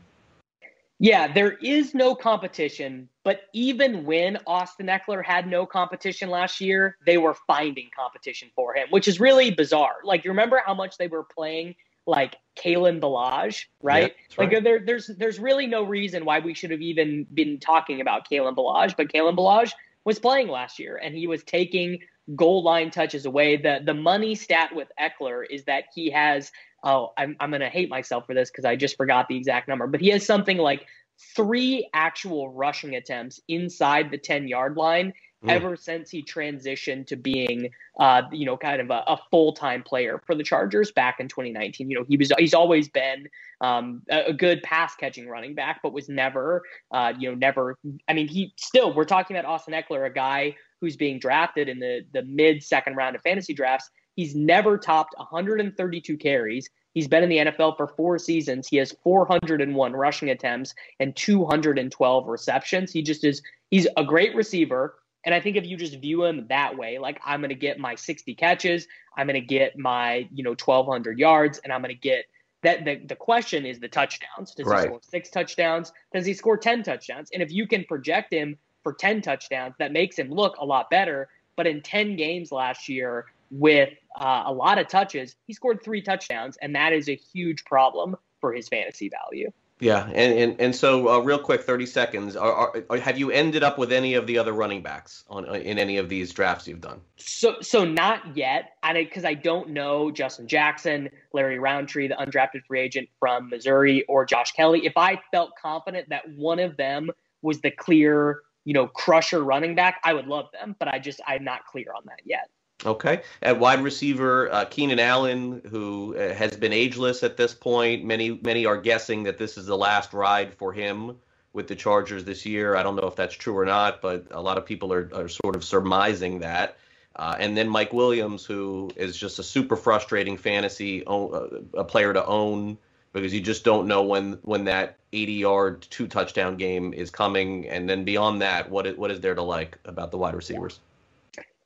[0.98, 6.96] Yeah, there is no competition, but even when Austin Ekeler had no competition last year,
[7.04, 9.96] they were finding competition for him, which is really bizarre.
[10.04, 11.74] Like, you remember how much they were playing
[12.06, 14.14] like Kalen Ballage, right?
[14.30, 14.64] Yeah, like, right.
[14.64, 18.56] there, there's there's really no reason why we should have even been talking about Kalen
[18.56, 19.72] Ballage, but Kalen Ballage
[20.04, 21.98] was playing last year and he was taking
[22.34, 23.56] goal line touches away.
[23.56, 26.52] The the money stat with Ekeler is that he has
[26.86, 29.68] oh, I'm, I'm going to hate myself for this because I just forgot the exact
[29.68, 30.86] number, but he has something like
[31.34, 35.12] three actual rushing attempts inside the 10 yard line
[35.44, 35.50] mm.
[35.50, 39.82] ever since he transitioned to being, uh, you know, kind of a, a full time
[39.82, 41.90] player for the Chargers back in 2019.
[41.90, 43.26] You know, he was he's always been
[43.60, 47.78] um, a, a, good pass catching running back, but was never, uh, you know, never.
[48.06, 48.94] I mean, he still.
[48.94, 52.94] We're talking about Austin Ekeler, a guy who's being drafted in the the mid second
[52.94, 53.90] round of fantasy drafts.
[54.16, 56.70] He's never topped 132 carries.
[56.94, 58.66] He's been in the NFL for four seasons.
[58.66, 62.90] He has 401 rushing attempts and 212 receptions.
[62.90, 64.94] He just is, he's a great receiver.
[65.24, 67.78] And I think if you just view him that way, like I'm going to get
[67.78, 71.94] my 60 catches, I'm going to get my, you know, 1200 yards, and I'm going
[71.94, 72.24] to get
[72.62, 72.84] that.
[72.84, 74.54] The, the question is the touchdowns.
[74.54, 74.82] Does right.
[74.82, 75.92] he score six touchdowns?
[76.14, 77.30] Does he score 10 touchdowns?
[77.34, 80.88] And if you can project him for 10 touchdowns, that makes him look a lot
[80.88, 81.28] better.
[81.56, 86.02] But in 10 games last year, with uh, a lot of touches, he scored three
[86.02, 89.50] touchdowns, and that is a huge problem for his fantasy value.
[89.78, 92.34] Yeah, and and, and so uh, real quick, thirty seconds.
[92.34, 95.52] Are, are, have you ended up with any of the other running backs on uh,
[95.52, 96.98] in any of these drafts you've done?
[97.16, 102.14] So so not yet, and because I, I don't know Justin Jackson, Larry Rountree, the
[102.14, 104.86] undrafted free agent from Missouri, or Josh Kelley.
[104.86, 107.10] If I felt confident that one of them
[107.42, 111.20] was the clear, you know, crusher running back, I would love them, but I just
[111.26, 112.48] I'm not clear on that yet.
[112.84, 113.22] Okay.
[113.42, 118.04] At wide receiver, uh, Keenan Allen, who uh, has been ageless at this point.
[118.04, 121.16] Many many are guessing that this is the last ride for him
[121.52, 122.76] with the Chargers this year.
[122.76, 125.28] I don't know if that's true or not, but a lot of people are, are
[125.28, 126.76] sort of surmising that.
[127.16, 132.12] Uh, and then Mike Williams, who is just a super frustrating fantasy uh, a player
[132.12, 132.76] to own
[133.14, 137.66] because you just don't know when when that 80 yard two touchdown game is coming.
[137.68, 140.78] And then beyond that, what is, what is there to like about the wide receivers?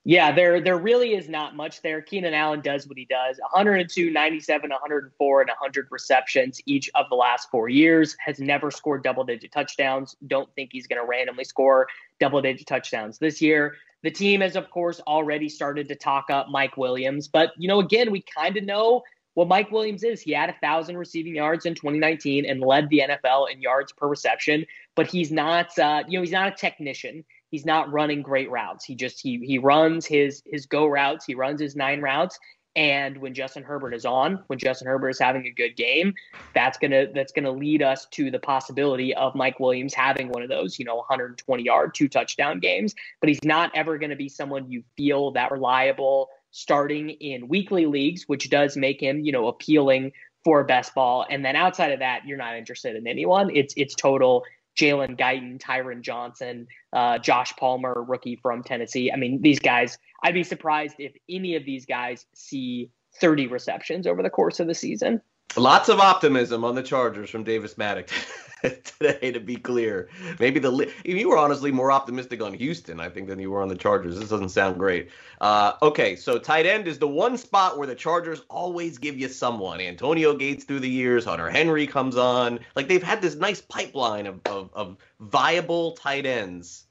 [0.05, 2.01] Yeah, there there really is not much there.
[2.01, 7.17] Keenan Allen does what he does 102, 97, 104, and 100 receptions each of the
[7.17, 8.17] last four years.
[8.25, 10.17] Has never scored double digit touchdowns.
[10.27, 11.87] Don't think he's going to randomly score
[12.19, 13.77] double digit touchdowns this year.
[14.03, 17.29] The team has, of course, already started to talk up Mike Williams.
[17.29, 19.03] But, you know, again, we kind of know
[19.35, 20.23] what Mike Williams is.
[20.23, 24.09] He had a thousand receiving yards in 2019 and led the NFL in yards per
[24.09, 24.65] reception.
[24.95, 28.85] But he's not, uh, you know, he's not a technician he's not running great routes.
[28.85, 31.25] He just he he runs his his go routes.
[31.25, 32.39] He runs his nine routes.
[32.77, 36.15] And when Justin Herbert is on, when Justin Herbert is having a good game,
[36.55, 40.49] that's gonna that's gonna lead us to the possibility of Mike Williams having one of
[40.49, 42.95] those, you know, 120 yard, two touchdown games.
[43.21, 48.25] But he's not ever gonna be someone you feel that reliable starting in weekly leagues,
[48.27, 50.13] which does make him, you know, appealing
[50.45, 51.27] for best ball.
[51.29, 53.51] And then outside of that, you're not interested in anyone.
[53.55, 54.45] It's it's total
[54.81, 59.13] Jalen Guyton, Tyron Johnson, uh, Josh Palmer, rookie from Tennessee.
[59.13, 62.91] I mean, these guys, I'd be surprised if any of these guys see
[63.21, 65.21] 30 receptions over the course of the season.
[65.57, 68.09] Lots of optimism on the Chargers from Davis Mattek
[68.99, 70.09] today, to be clear.
[70.39, 73.69] Maybe the you were honestly more optimistic on Houston, I think, than you were on
[73.69, 74.19] the Chargers.
[74.19, 75.11] This doesn't sound great.
[75.41, 79.29] Uh, okay, so tight end is the one spot where the Chargers always give you
[79.29, 79.81] someone.
[79.81, 82.61] Antonio Gates through the years, Hunter Henry comes on.
[82.77, 86.87] Like they've had this nice pipeline of, of, of viable tight ends,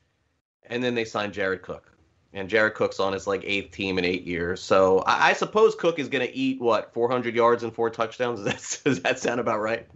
[0.63, 1.91] and then they sign Jared Cook
[2.33, 4.61] and Jared Cook's on his like eighth team in eight years.
[4.61, 8.39] So I, I suppose Cook is going to eat what 400 yards and four touchdowns.
[8.43, 9.87] Does that, does that sound about right?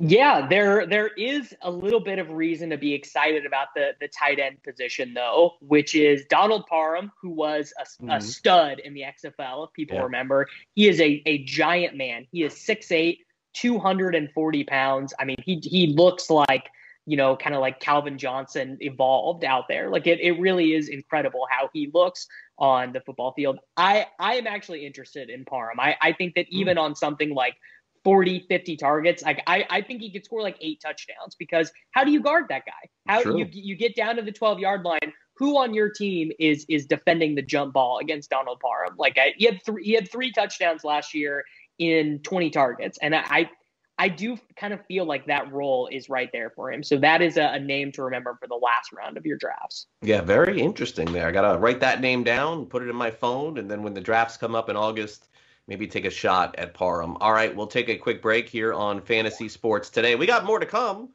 [0.00, 4.08] Yeah, there there is a little bit of reason to be excited about the the
[4.08, 8.10] tight end position though, which is Donald Parham, who was a, mm-hmm.
[8.10, 9.68] a stud in the XFL.
[9.68, 10.04] If people yeah.
[10.04, 12.26] remember, he is a a giant man.
[12.32, 13.18] He is 6'8",
[13.52, 15.14] 240 pounds.
[15.18, 16.68] I mean, he he looks like
[17.06, 19.90] you know, kind of like Calvin Johnson evolved out there.
[19.90, 22.26] Like it, it really is incredible how he looks
[22.58, 23.58] on the football field.
[23.76, 25.78] I, I am actually interested in Parham.
[25.78, 26.56] I, I think that hmm.
[26.56, 27.56] even on something like
[28.04, 32.04] 40, 50 targets, like I, I think he could score like eight touchdowns because how
[32.04, 32.88] do you guard that guy?
[33.06, 33.38] How True.
[33.38, 35.12] you you get down to the 12 yard line?
[35.36, 38.94] Who on your team is is defending the jump ball against Donald Parham?
[38.98, 41.44] Like I, he had three he had three touchdowns last year
[41.78, 43.50] in 20 targets, and I
[43.98, 46.82] I do kind of feel like that role is right there for him.
[46.82, 49.86] So that is a, a, name to remember for the last round of your drafts.
[50.02, 51.28] Yeah, very interesting there.
[51.28, 53.94] I got to write that name down, put it in my phone, and then when
[53.94, 55.28] the drafts come up in August,
[55.66, 57.16] maybe take a shot at Parham.
[57.20, 60.14] All right, we'll take a quick break here on Fantasy Sports today.
[60.14, 61.10] We got more to come.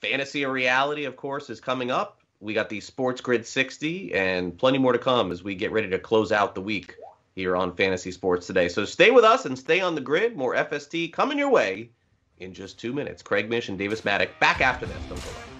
[0.00, 2.20] Fantasy or reality, of course, is coming up.
[2.40, 5.90] We got the Sports Grid 60 and plenty more to come as we get ready
[5.90, 6.96] to close out the week
[7.34, 8.68] here on Fantasy Sports today.
[8.68, 10.36] So stay with us and stay on the grid.
[10.36, 11.90] More FST coming your way
[12.38, 13.22] in just two minutes.
[13.22, 14.96] Craig Mish and Davis Mattek back after this.
[15.08, 15.59] Don't go away.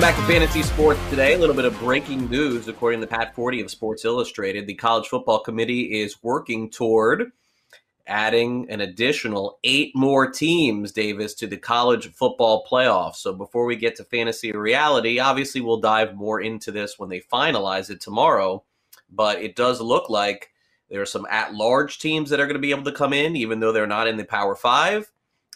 [0.00, 1.34] Welcome back to Fantasy Sports today.
[1.34, 4.66] A little bit of breaking news, according to Pat Forde of Sports Illustrated.
[4.66, 7.32] The College Football Committee is working toward
[8.06, 13.16] adding an additional eight more teams, Davis, to the college football playoffs.
[13.16, 17.20] So before we get to fantasy reality, obviously we'll dive more into this when they
[17.20, 18.64] finalize it tomorrow.
[19.10, 20.50] But it does look like
[20.88, 23.36] there are some at large teams that are going to be able to come in,
[23.36, 25.12] even though they're not in the Power Five.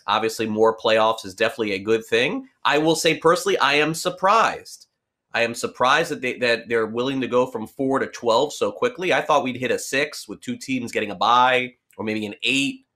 [0.07, 2.49] Obviously, more playoffs is definitely a good thing.
[2.65, 4.87] I will say personally, I am surprised.
[5.33, 8.71] I am surprised that they that they're willing to go from four to twelve so
[8.71, 9.13] quickly.
[9.13, 12.35] I thought we'd hit a six with two teams getting a bye, or maybe an
[12.43, 12.87] eight,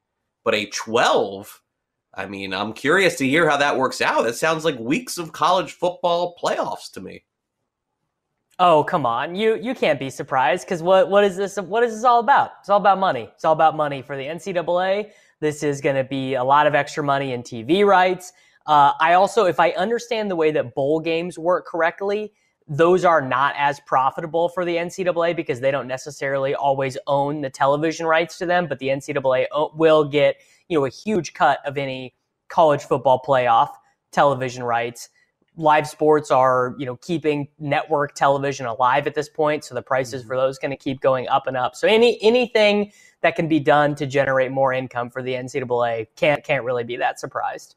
[0.45, 1.61] but a twelve.
[2.15, 4.27] I mean, I'm curious to hear how that works out.
[4.27, 7.25] It sounds like weeks of college football playoffs to me.
[8.61, 11.57] Oh come on, you you can't be surprised because what what is this?
[11.57, 12.53] What is this all about?
[12.61, 13.29] It's all about money.
[13.35, 15.11] It's all about money for the NCAA.
[15.41, 18.33] This is going to be a lot of extra money in TV rights.
[18.67, 22.33] Uh, I also, if I understand the way that bowl games work correctly,
[22.69, 27.49] those are not as profitable for the NCAA because they don't necessarily always own the
[27.49, 30.37] television rights to them, but the NCAA will get
[30.69, 32.15] you know a huge cut of any
[32.49, 33.71] college football playoff
[34.13, 35.09] television rights.
[35.57, 40.21] Live sports are you know keeping network television alive at this point, so the prices
[40.21, 40.29] mm-hmm.
[40.29, 41.75] for those going to keep going up and up.
[41.75, 46.45] So any anything that can be done to generate more income for the NCAA can't
[46.45, 47.77] can't really be that surprised.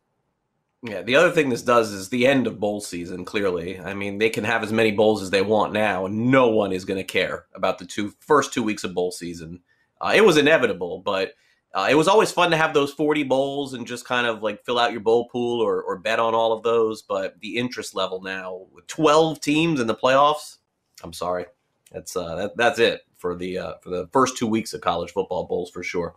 [0.83, 3.79] Yeah, the other thing this does is the end of bowl season, clearly.
[3.79, 6.71] I mean, they can have as many bowls as they want now, and no one
[6.71, 9.61] is going to care about the two first two weeks of bowl season.
[9.99, 11.33] Uh, it was inevitable, but
[11.73, 14.65] uh, it was always fun to have those 40 bowls and just kind of like
[14.65, 17.03] fill out your bowl pool or, or bet on all of those.
[17.03, 20.57] But the interest level now, with 12 teams in the playoffs,
[21.03, 21.45] I'm sorry.
[21.91, 25.11] That's uh, that, that's it for the uh, for the first two weeks of college
[25.11, 26.15] football bowls for sure.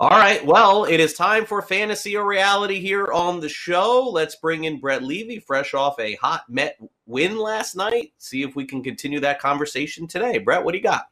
[0.00, 4.08] All right, well, it is time for fantasy or reality here on the show.
[4.10, 8.12] Let's bring in Brett Levy, fresh off a hot Met win last night.
[8.18, 10.38] See if we can continue that conversation today.
[10.38, 11.04] Brett, what do you got?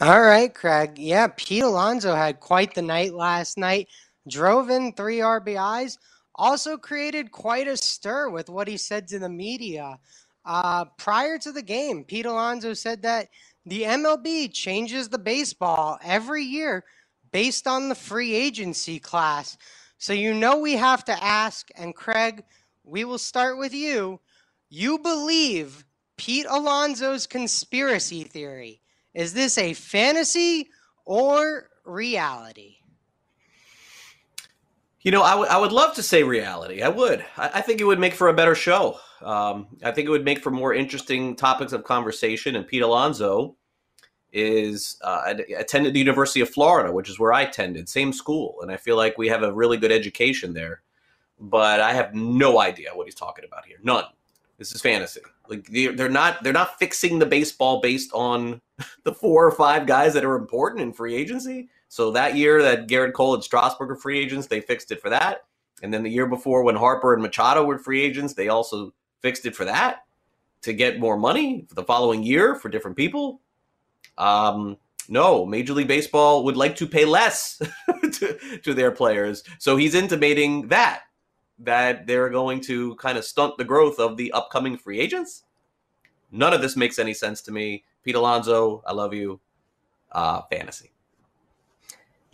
[0.00, 0.98] All right, Craig.
[0.98, 3.88] Yeah, Pete Alonso had quite the night last night.
[4.28, 5.96] Drove in three RBIs.
[6.34, 9.98] Also created quite a stir with what he said to the media.
[10.46, 13.28] Uh, prior to the game, Pete Alonso said that
[13.66, 16.84] the MLB changes the baseball every year
[17.32, 19.58] based on the free agency class.
[19.98, 22.44] So you know we have to ask, and Craig,
[22.84, 24.20] we will start with you.
[24.68, 25.84] You believe
[26.16, 28.80] Pete Alonso's conspiracy theory.
[29.14, 30.68] Is this a fantasy
[31.04, 32.76] or reality?
[35.00, 36.82] You know, I, w- I would love to say reality.
[36.82, 37.24] I would.
[37.36, 38.98] I, I think it would make for a better show.
[39.22, 42.56] Um, I think it would make for more interesting topics of conversation.
[42.56, 43.56] And Pete Alonso
[44.32, 48.70] is uh, attended the University of Florida, which is where I attended, same school, and
[48.70, 50.82] I feel like we have a really good education there.
[51.38, 53.78] But I have no idea what he's talking about here.
[53.82, 54.04] None.
[54.58, 55.20] This is fantasy.
[55.48, 58.60] Like they're not they're not fixing the baseball based on
[59.04, 61.68] the four or five guys that are important in free agency.
[61.88, 65.10] So that year that Gerrit Cole and Strasburg were free agents, they fixed it for
[65.10, 65.44] that.
[65.82, 68.92] And then the year before when Harper and Machado were free agents, they also
[69.26, 70.04] fixed it for that
[70.62, 73.40] to get more money for the following year for different people.
[74.16, 74.76] Um,
[75.08, 77.60] no, Major League Baseball would like to pay less
[78.12, 79.42] to, to their players.
[79.58, 81.00] So he's intimating that
[81.58, 85.42] that they're going to kind of stunt the growth of the upcoming free agents.
[86.30, 87.82] None of this makes any sense to me.
[88.04, 89.40] Pete Alonso, I love you.
[90.12, 90.92] Uh, fantasy.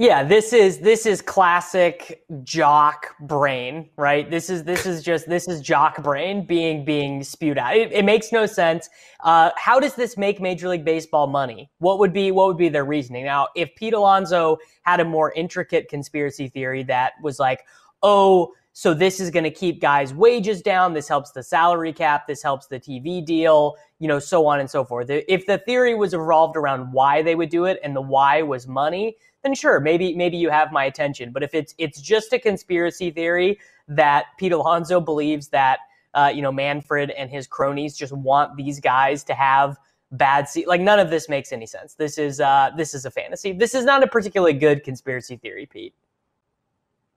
[0.02, 4.28] Yeah, this is this is classic jock brain, right?
[4.28, 7.76] This is this is just this is jock brain being being spewed out.
[7.76, 8.90] It, it makes no sense.
[9.20, 11.70] Uh, how does this make Major League Baseball money?
[11.78, 13.26] What would be what would be their reasoning?
[13.26, 17.64] Now, if Pete Alonso had a more intricate conspiracy theory that was like,
[18.02, 20.94] oh, so this is going to keep guys' wages down.
[20.94, 22.26] This helps the salary cap.
[22.26, 25.10] This helps the TV deal, you know, so on and so forth.
[25.10, 28.66] If the theory was evolved around why they would do it and the why was
[28.66, 31.32] money, then sure, maybe maybe you have my attention.
[31.32, 35.80] But if it's it's just a conspiracy theory that Pete Alonso believes that
[36.14, 39.76] uh, you know Manfred and his cronies just want these guys to have
[40.12, 41.94] bad se- like none of this makes any sense.
[41.94, 43.52] This is uh, this is a fantasy.
[43.52, 45.94] This is not a particularly good conspiracy theory, Pete.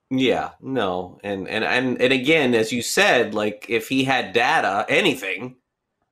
[0.10, 1.20] Yeah, no.
[1.24, 5.58] And and and and again, as you said, like if he had data, anything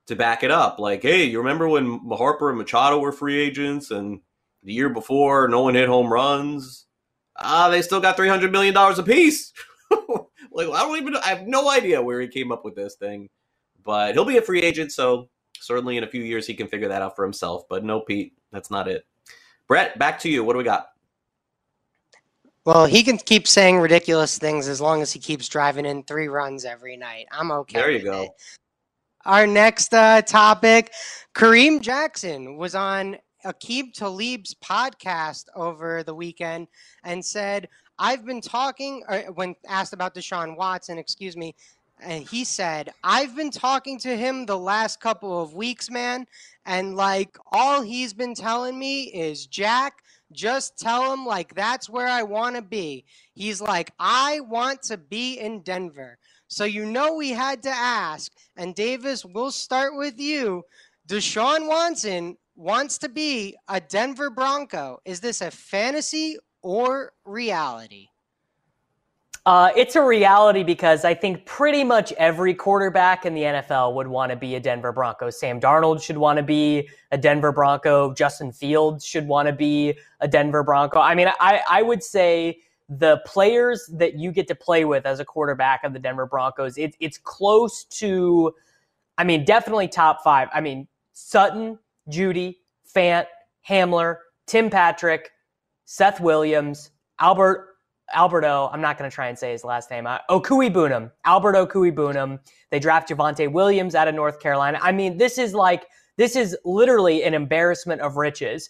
[0.08, 3.92] to back it up, like, hey, you remember when Harper and Machado were free agents
[3.92, 4.20] and
[4.64, 6.86] the year before no one hit home runs?
[7.38, 9.54] Ah, they still got three hundred million dollars apiece.
[10.52, 13.30] like I don't even I have no idea where he came up with this thing.
[13.84, 16.88] But he'll be a free agent, so certainly in a few years he can figure
[16.88, 17.64] that out for himself.
[17.70, 19.06] But no, Pete, that's not it.
[19.68, 20.44] Brett, back to you.
[20.44, 20.88] What do we got?
[22.66, 26.30] Well, he can keep saying ridiculous things as long as he keeps driving in three
[26.30, 27.26] runs every night.
[27.32, 27.80] I'm okay.
[27.80, 28.24] There you go.
[28.24, 28.32] It.
[29.26, 30.92] Our next uh, topic
[31.36, 36.68] Kareem Jackson was on Aqib Talib's podcast over the weekend
[37.04, 37.70] and said,
[38.00, 41.56] I've been talking, uh, when asked about Deshaun Watson, excuse me,
[42.02, 46.28] and he said, I've been talking to him the last couple of weeks, man.
[46.66, 52.08] And like all he's been telling me is, Jack, just tell him like that's where
[52.08, 53.06] I want to be.
[53.34, 56.18] He's like, I want to be in Denver.
[56.48, 60.64] So you know we had to ask, and Davis, we'll start with you.
[61.08, 65.00] Deshaun Watson wants to be a Denver Bronco.
[65.06, 68.08] Is this a fantasy or reality?
[69.46, 74.08] Uh, it's a reality because I think pretty much every quarterback in the NFL would
[74.08, 75.30] want to be a Denver Bronco.
[75.30, 78.14] Sam Darnold should want to be a Denver Bronco.
[78.14, 81.02] Justin Fields should want to be a Denver Bronco.
[81.02, 85.20] I mean, I, I would say the players that you get to play with as
[85.20, 88.54] a quarterback of the Denver Broncos, it, it's close to,
[89.18, 90.48] I mean, definitely top five.
[90.54, 91.80] I mean, Sutton,
[92.10, 92.58] Jeudy,
[92.96, 93.26] Fant,
[93.68, 95.32] Hamler, Tim Patrick,
[95.86, 97.70] Seth Williams, Albert
[98.14, 100.06] Alberto, I'm not going to try and say his last name.
[100.06, 102.40] Uh, Okwuegbunam, Albert Okwuegbunam.
[102.70, 104.80] They draft Javonte Williams out of North Carolina.
[104.82, 105.86] I mean, this is like
[106.18, 108.70] this is literally an embarrassment of riches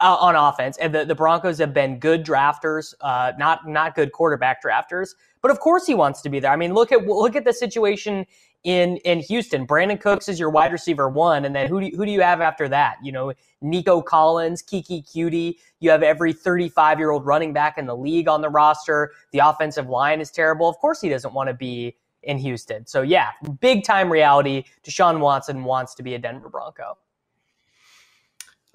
[0.00, 0.76] uh, on offense.
[0.78, 5.10] And the, the Broncos have been good drafters, uh, not not good quarterback drafters.
[5.42, 6.52] But of course, he wants to be there.
[6.52, 8.26] I mean, look at look at the situation
[8.66, 9.66] in in Houston.
[9.66, 12.20] Brandin Cooks is your wide receiver one, and then who do you, who do you
[12.20, 12.96] have after that?
[13.02, 15.54] You know, Nico Collins, Keke Coutee.
[15.78, 19.12] You have every 35 year old running back in the league on the roster.
[19.30, 20.68] The offensive line is terrible.
[20.68, 22.86] Of course, he doesn't want to be in Houston.
[22.86, 24.64] So yeah, big time reality.
[24.84, 26.98] Deshaun Watson wants to be a Denver Bronco.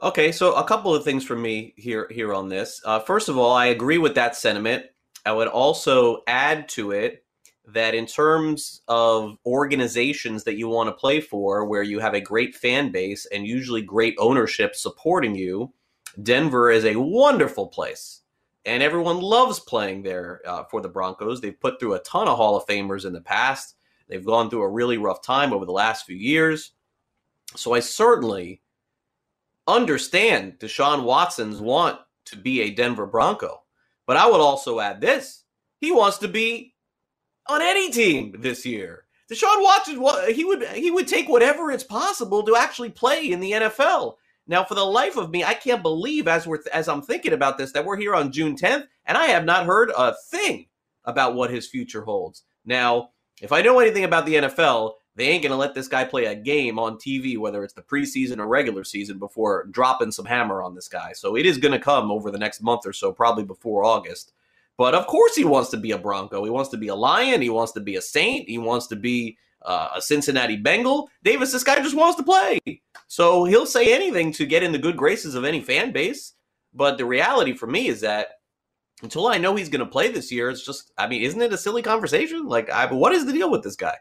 [0.02, 2.82] Okay, so a couple of things from me here here on this.
[2.86, 4.86] Uh, first of all, I agree with that sentiment.
[5.26, 7.26] I would also add to it
[7.68, 12.22] that in terms of organizations that you want to play for, where you have a
[12.22, 15.72] great fan base and usually great ownership supporting you,
[16.24, 18.22] Denver is a wonderful place.
[18.66, 21.42] And everyone loves playing there uh, for the Broncos.
[21.42, 23.76] They've put through a ton of Hall of Famers in the past.
[24.08, 26.74] They've gone through a really rough time over the last few years.
[27.56, 28.62] So I certainly
[29.68, 33.64] understand Deshaun Watson's want to be a Denver Bronco.
[34.06, 35.42] But I would also add this
[35.82, 36.71] he wants to be
[37.48, 39.06] on any team this year.
[39.32, 39.96] Deshaun Watson,
[40.34, 44.16] he would he would take whatever it's possible to actually play in the NFL.
[44.48, 47.58] Now, for the life of me, I can't believe as we're as I'm thinking about
[47.58, 50.68] this that we're here on June 10th, and I have not heard a thing
[51.06, 52.44] about what his future holds.
[52.66, 53.12] Now,
[53.42, 56.36] if I know anything about the NFL, they ain't to let this guy play a
[56.36, 60.76] game on TV, whether it's the preseason or regular season, before dropping some hammer on
[60.76, 61.14] this guy.
[61.14, 64.34] So it is to come over the next month or so, probably before August.
[64.82, 66.44] But of course, he wants to be a Bronco.
[66.44, 67.40] He wants to be a Lion.
[67.40, 68.50] He wants to be a Saint.
[68.50, 71.08] He wants to be uh, a Cincinnati Bengal.
[71.22, 72.60] Davis, this guy just wants to play.
[73.06, 76.34] So he'll say anything to get in the good graces of any fan base.
[76.74, 78.30] But the reality for me is that
[79.04, 81.54] until I know he's going to play this year, it's just, I mean, isn't it
[81.54, 82.48] a silly conversation?
[82.48, 83.98] Like, I, what is the deal with this guy?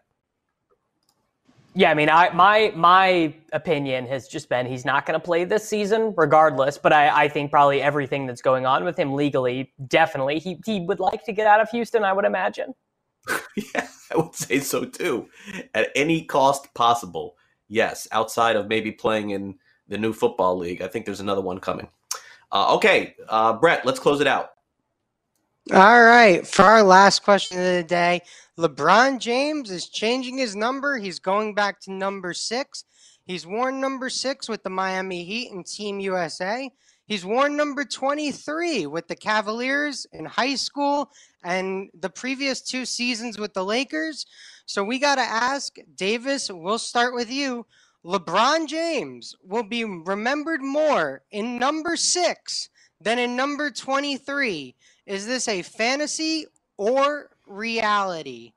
[1.74, 5.44] Yeah, I mean, I my my opinion has just been he's not going to play
[5.44, 6.76] this season, regardless.
[6.78, 10.80] But I, I think probably everything that's going on with him legally, definitely he he
[10.80, 12.02] would like to get out of Houston.
[12.02, 12.74] I would imagine.
[13.56, 15.28] yeah, I would say so too,
[15.74, 17.36] at any cost possible.
[17.68, 19.56] Yes, outside of maybe playing in
[19.86, 21.88] the new football league, I think there's another one coming.
[22.50, 24.50] Uh, okay, uh, Brett, let's close it out.
[25.72, 28.22] All right, for our last question of the day,
[28.60, 30.98] LeBron James is changing his number.
[30.98, 32.84] He's going back to number six.
[33.24, 36.70] He's worn number six with the Miami Heat and Team USA.
[37.06, 41.10] He's worn number 23 with the Cavaliers in high school
[41.42, 44.26] and the previous two seasons with the Lakers.
[44.66, 47.64] So we got to ask, Davis, we'll start with you.
[48.04, 52.68] LeBron James will be remembered more in number six
[53.00, 54.74] than in number 23.
[55.06, 56.44] Is this a fantasy
[56.76, 58.52] or reality?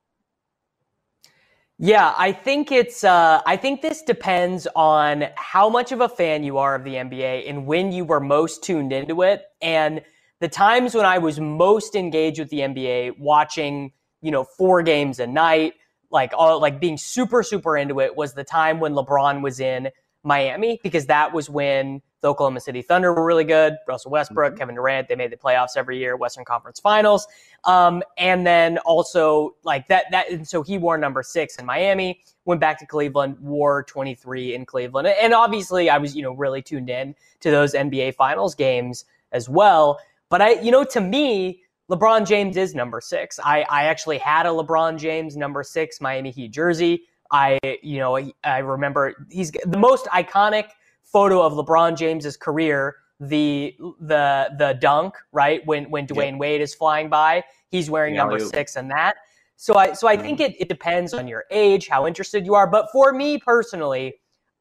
[1.79, 3.03] Yeah, I think it's.
[3.03, 6.95] Uh, I think this depends on how much of a fan you are of the
[6.95, 9.43] NBA and when you were most tuned into it.
[9.61, 10.01] And
[10.39, 13.91] the times when I was most engaged with the NBA, watching
[14.21, 15.73] you know four games a night,
[16.11, 19.89] like all like being super super into it, was the time when LeBron was in
[20.23, 23.75] Miami because that was when the Oklahoma City Thunder were really good.
[23.87, 24.59] Russell Westbrook, mm-hmm.
[24.59, 27.27] Kevin Durant, they made the playoffs every year, Western Conference Finals.
[27.65, 32.23] Um, and then also like that that and so he wore number six in Miami,
[32.45, 35.07] went back to Cleveland, wore 23 in Cleveland.
[35.07, 39.49] And obviously I was, you know, really tuned in to those NBA finals games as
[39.49, 39.99] well.
[40.29, 43.39] But I, you know, to me, LeBron James is number six.
[43.43, 47.03] I, I actually had a LeBron James number six Miami Heat jersey.
[47.31, 50.69] I, you know, I remember he's the most iconic
[51.03, 55.61] photo of LeBron James's career, the the the dunk, right?
[55.65, 56.39] When when Dwyane yep.
[56.39, 59.15] Wade is flying by, he's wearing number six and that.
[59.55, 60.51] So I so I think mm-hmm.
[60.51, 62.67] it, it depends on your age, how interested you are.
[62.67, 64.15] But for me personally,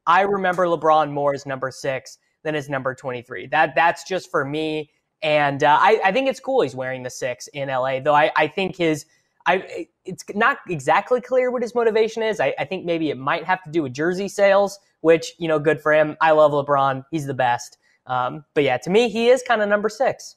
[0.05, 3.47] I remember LeBron more as number six than as number 23.
[3.47, 4.91] That that's just for me.
[5.21, 8.31] And uh, I, I think it's cool he's wearing the six in LA, though I,
[8.35, 9.05] I think his
[9.45, 12.39] I it's not exactly clear what his motivation is.
[12.39, 15.59] I, I, think maybe it might have to do with jersey sales, which you know,
[15.59, 16.17] good for him.
[16.21, 17.77] I love LeBron; he's the best.
[18.05, 20.35] Um, but yeah, to me, he is kind of number six.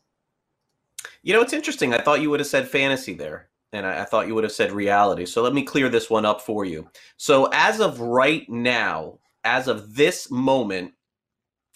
[1.23, 1.93] You know, it's interesting.
[1.95, 4.53] I thought you would have said fantasy there, and I, I thought you would have
[4.53, 5.27] said reality.
[5.27, 6.89] So let me clear this one up for you.
[7.17, 10.95] So as of right now, as of this moment,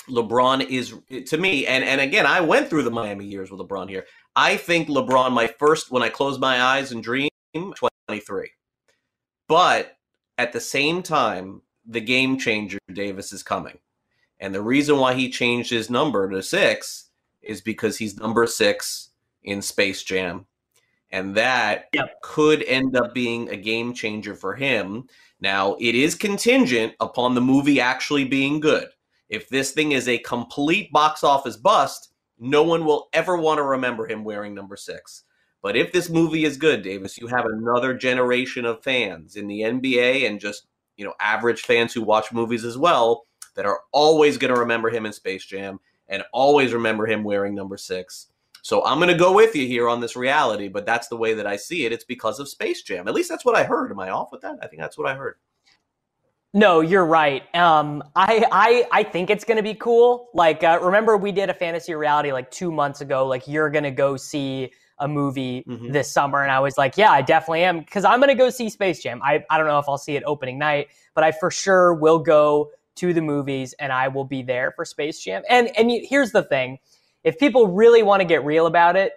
[0.08, 0.94] LeBron is
[1.26, 4.06] to me, and and again, I went through the Miami years with LeBron here.
[4.36, 8.50] I think LeBron, my first when I close my eyes and dream, twenty three,
[9.48, 9.96] but
[10.38, 13.78] at the same time, the game changer Davis is coming,
[14.38, 17.10] and the reason why he changed his number to six
[17.42, 19.10] is because he's number six
[19.42, 20.46] in Space Jam,
[21.10, 22.20] and that yep.
[22.22, 25.08] could end up being a game changer for him.
[25.40, 28.88] Now, it is contingent upon the movie actually being good
[29.30, 32.09] if this thing is a complete box office bust,
[32.40, 35.24] no one will ever want to remember him wearing number six.
[35.62, 39.60] But if this movie is good, Davis, you have another generation of fans in the
[39.60, 40.66] NBA and just,
[40.96, 43.26] you know, average fans who watch movies as well
[43.56, 45.78] that are always going to remember him in Space Jam
[46.08, 48.28] and always remember him wearing number six.
[48.62, 51.34] So I'm going to go with you here on this reality, but that's the way
[51.34, 51.92] that I see it.
[51.92, 53.06] It's because of Space Jam.
[53.06, 53.90] At least that's what I heard.
[53.90, 54.58] Am I off with that?
[54.62, 55.36] I think that's what I heard.
[56.52, 57.42] No, you're right.
[57.54, 60.28] Um, I I I think it's gonna be cool.
[60.34, 63.26] Like, uh, remember we did a fantasy reality like two months ago.
[63.26, 65.92] Like, you're gonna go see a movie mm-hmm.
[65.92, 68.68] this summer, and I was like, yeah, I definitely am because I'm gonna go see
[68.68, 69.20] Space Jam.
[69.22, 72.18] I I don't know if I'll see it opening night, but I for sure will
[72.18, 75.42] go to the movies, and I will be there for Space Jam.
[75.48, 76.78] And and here's the thing:
[77.22, 79.12] if people really want to get real about it,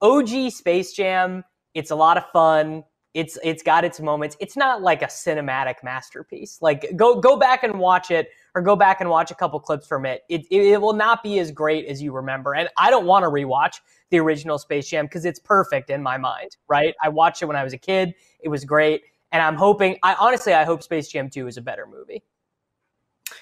[0.00, 2.84] OG Space Jam, it's a lot of fun
[3.14, 4.36] it's it's got its moments.
[4.40, 6.58] It's not like a cinematic masterpiece.
[6.60, 9.86] Like go go back and watch it or go back and watch a couple clips
[9.86, 10.22] from it.
[10.28, 12.54] It it, it will not be as great as you remember.
[12.54, 13.80] And I don't want to rewatch
[14.10, 16.94] the original Space Jam because it's perfect in my mind, right?
[17.02, 18.14] I watched it when I was a kid.
[18.40, 19.02] It was great.
[19.32, 22.22] And I'm hoping I honestly I hope Space Jam 2 is a better movie.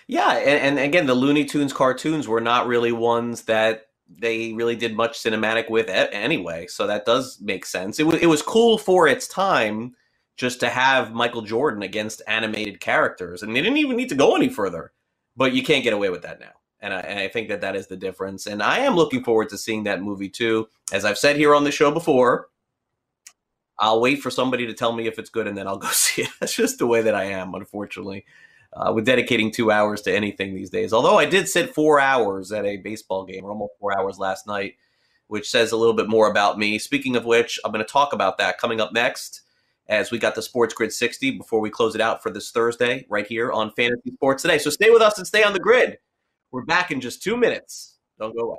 [0.08, 4.76] Yeah, and, and again, the Looney Tunes cartoons were not really ones that they really
[4.76, 6.66] did much cinematic with it anyway.
[6.68, 8.00] So that does make sense.
[8.00, 9.94] It was it was cool for its time
[10.36, 14.36] just to have Michael Jordan against animated characters, and they didn't even need to go
[14.36, 14.92] any further.
[15.36, 17.76] But you can't get away with that now, and I, and I think that that
[17.76, 18.46] is the difference.
[18.46, 20.68] And I am looking forward to seeing that movie too.
[20.92, 22.48] As I've said here on the show before,
[23.78, 26.22] I'll wait for somebody to tell me if it's good, and then I'll go see
[26.22, 26.30] it.
[26.40, 28.24] That's just the way that I am, unfortunately
[28.76, 30.92] uh, with dedicating two hours to anything these days.
[30.92, 34.46] Although I did sit four hours at a baseball game, or almost four hours last
[34.46, 34.74] night,
[35.28, 36.78] which says a little bit more about me.
[36.78, 39.42] Speaking of which, I'm going to talk about that coming up next
[39.88, 43.06] as we got the Sports Grid 60 before we close it out for this Thursday
[43.08, 44.58] right here on Fantasy Sports Today.
[44.58, 45.98] So stay with us and stay on the grid.
[46.50, 47.96] We're back in just two minutes.
[48.18, 48.58] Don't go away.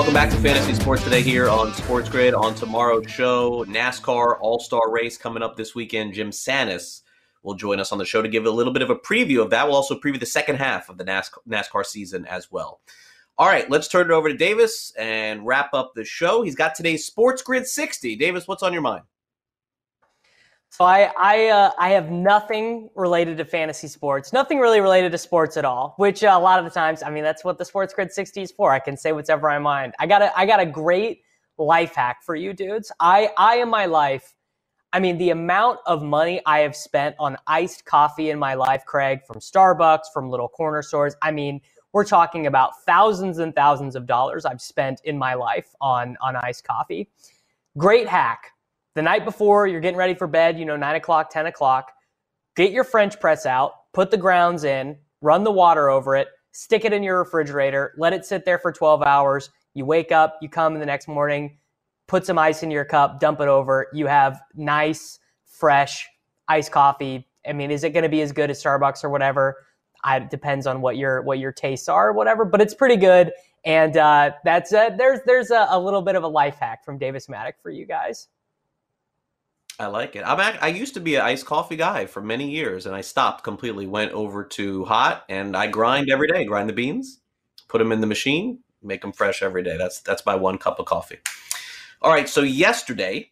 [0.00, 2.32] Welcome back to Fantasy Sports Today here on Sports Grid.
[2.32, 6.14] On tomorrow's show, NASCAR All Star Race coming up this weekend.
[6.14, 7.02] Jim Sanis
[7.42, 9.50] will join us on the show to give a little bit of a preview of
[9.50, 9.66] that.
[9.66, 12.80] We'll also preview the second half of the NASCAR season as well.
[13.36, 16.40] All right, let's turn it over to Davis and wrap up the show.
[16.40, 18.16] He's got today's Sports Grid 60.
[18.16, 19.04] Davis, what's on your mind?
[20.70, 25.18] So I I uh, I have nothing related to fantasy sports, nothing really related to
[25.18, 25.94] sports at all.
[25.96, 28.42] Which uh, a lot of the times, I mean, that's what the Sports Grid 60
[28.42, 28.72] is for.
[28.72, 29.94] I can say whatever I mind.
[29.98, 31.22] I got a I got a great
[31.58, 32.92] life hack for you dudes.
[33.00, 34.36] I I in my life,
[34.92, 38.84] I mean, the amount of money I have spent on iced coffee in my life,
[38.86, 41.16] Craig, from Starbucks, from little corner stores.
[41.20, 41.60] I mean,
[41.92, 46.36] we're talking about thousands and thousands of dollars I've spent in my life on on
[46.36, 47.10] iced coffee.
[47.76, 48.52] Great hack
[48.94, 51.92] the night before you're getting ready for bed, you know, nine o'clock, 10 o'clock,
[52.56, 56.84] get your French press out, put the grounds in, run the water over it, stick
[56.84, 59.50] it in your refrigerator, let it sit there for 12 hours.
[59.74, 61.58] You wake up, you come in the next morning,
[62.08, 63.86] put some ice in your cup, dump it over.
[63.92, 66.08] You have nice, fresh
[66.48, 67.28] iced coffee.
[67.46, 69.56] I mean, is it going to be as good as Starbucks or whatever?
[70.02, 72.96] I, it depends on what your what your tastes are or whatever, but it's pretty
[72.96, 73.32] good.
[73.64, 76.98] And uh, that's uh, there's there's a, a little bit of a life hack from
[76.98, 78.28] Davis Mattek for you guys.
[79.80, 80.22] I like it.
[80.26, 83.42] I'm I used to be an iced coffee guy for many years, and I stopped
[83.42, 83.86] completely.
[83.86, 86.44] Went over to hot, and I grind every day.
[86.44, 87.20] Grind the beans,
[87.66, 89.78] put them in the machine, make them fresh every day.
[89.78, 91.16] That's that's my one cup of coffee.
[92.02, 92.28] All right.
[92.28, 93.30] So yesterday,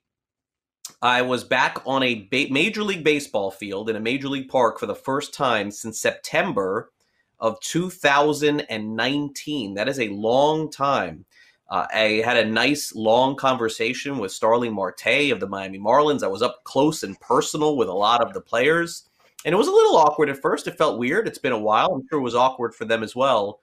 [1.02, 4.78] I was back on a ba- major league baseball field in a major league park
[4.78, 6.92] for the first time since September
[7.38, 9.74] of 2019.
[9.74, 11.26] That is a long time.
[11.70, 16.22] Uh, I had a nice long conversation with Starling Marte of the Miami Marlins.
[16.22, 19.08] I was up close and personal with a lot of the players.
[19.44, 20.66] And it was a little awkward at first.
[20.66, 21.28] It felt weird.
[21.28, 21.92] It's been a while.
[21.92, 23.60] I'm sure it was awkward for them as well.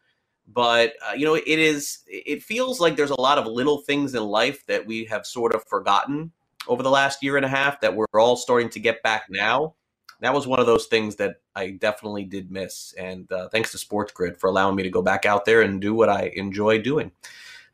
[0.47, 4.13] But, uh, you know, it is, it feels like there's a lot of little things
[4.13, 6.31] in life that we have sort of forgotten
[6.67, 9.73] over the last year and a half that we're all starting to get back now.
[10.21, 12.93] That was one of those things that I definitely did miss.
[12.97, 15.81] And uh, thanks to Sports Grid for allowing me to go back out there and
[15.81, 17.11] do what I enjoy doing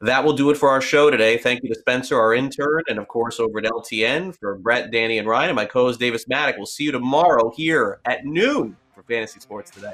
[0.01, 1.37] that will do it for our show today.
[1.37, 5.17] Thank you to Spencer, our intern, and of course over at LTN for Brett, Danny,
[5.17, 6.57] and Ryan, and my co-host Davis Mattek.
[6.57, 9.93] We'll see you tomorrow here at noon for Fantasy Sports Today.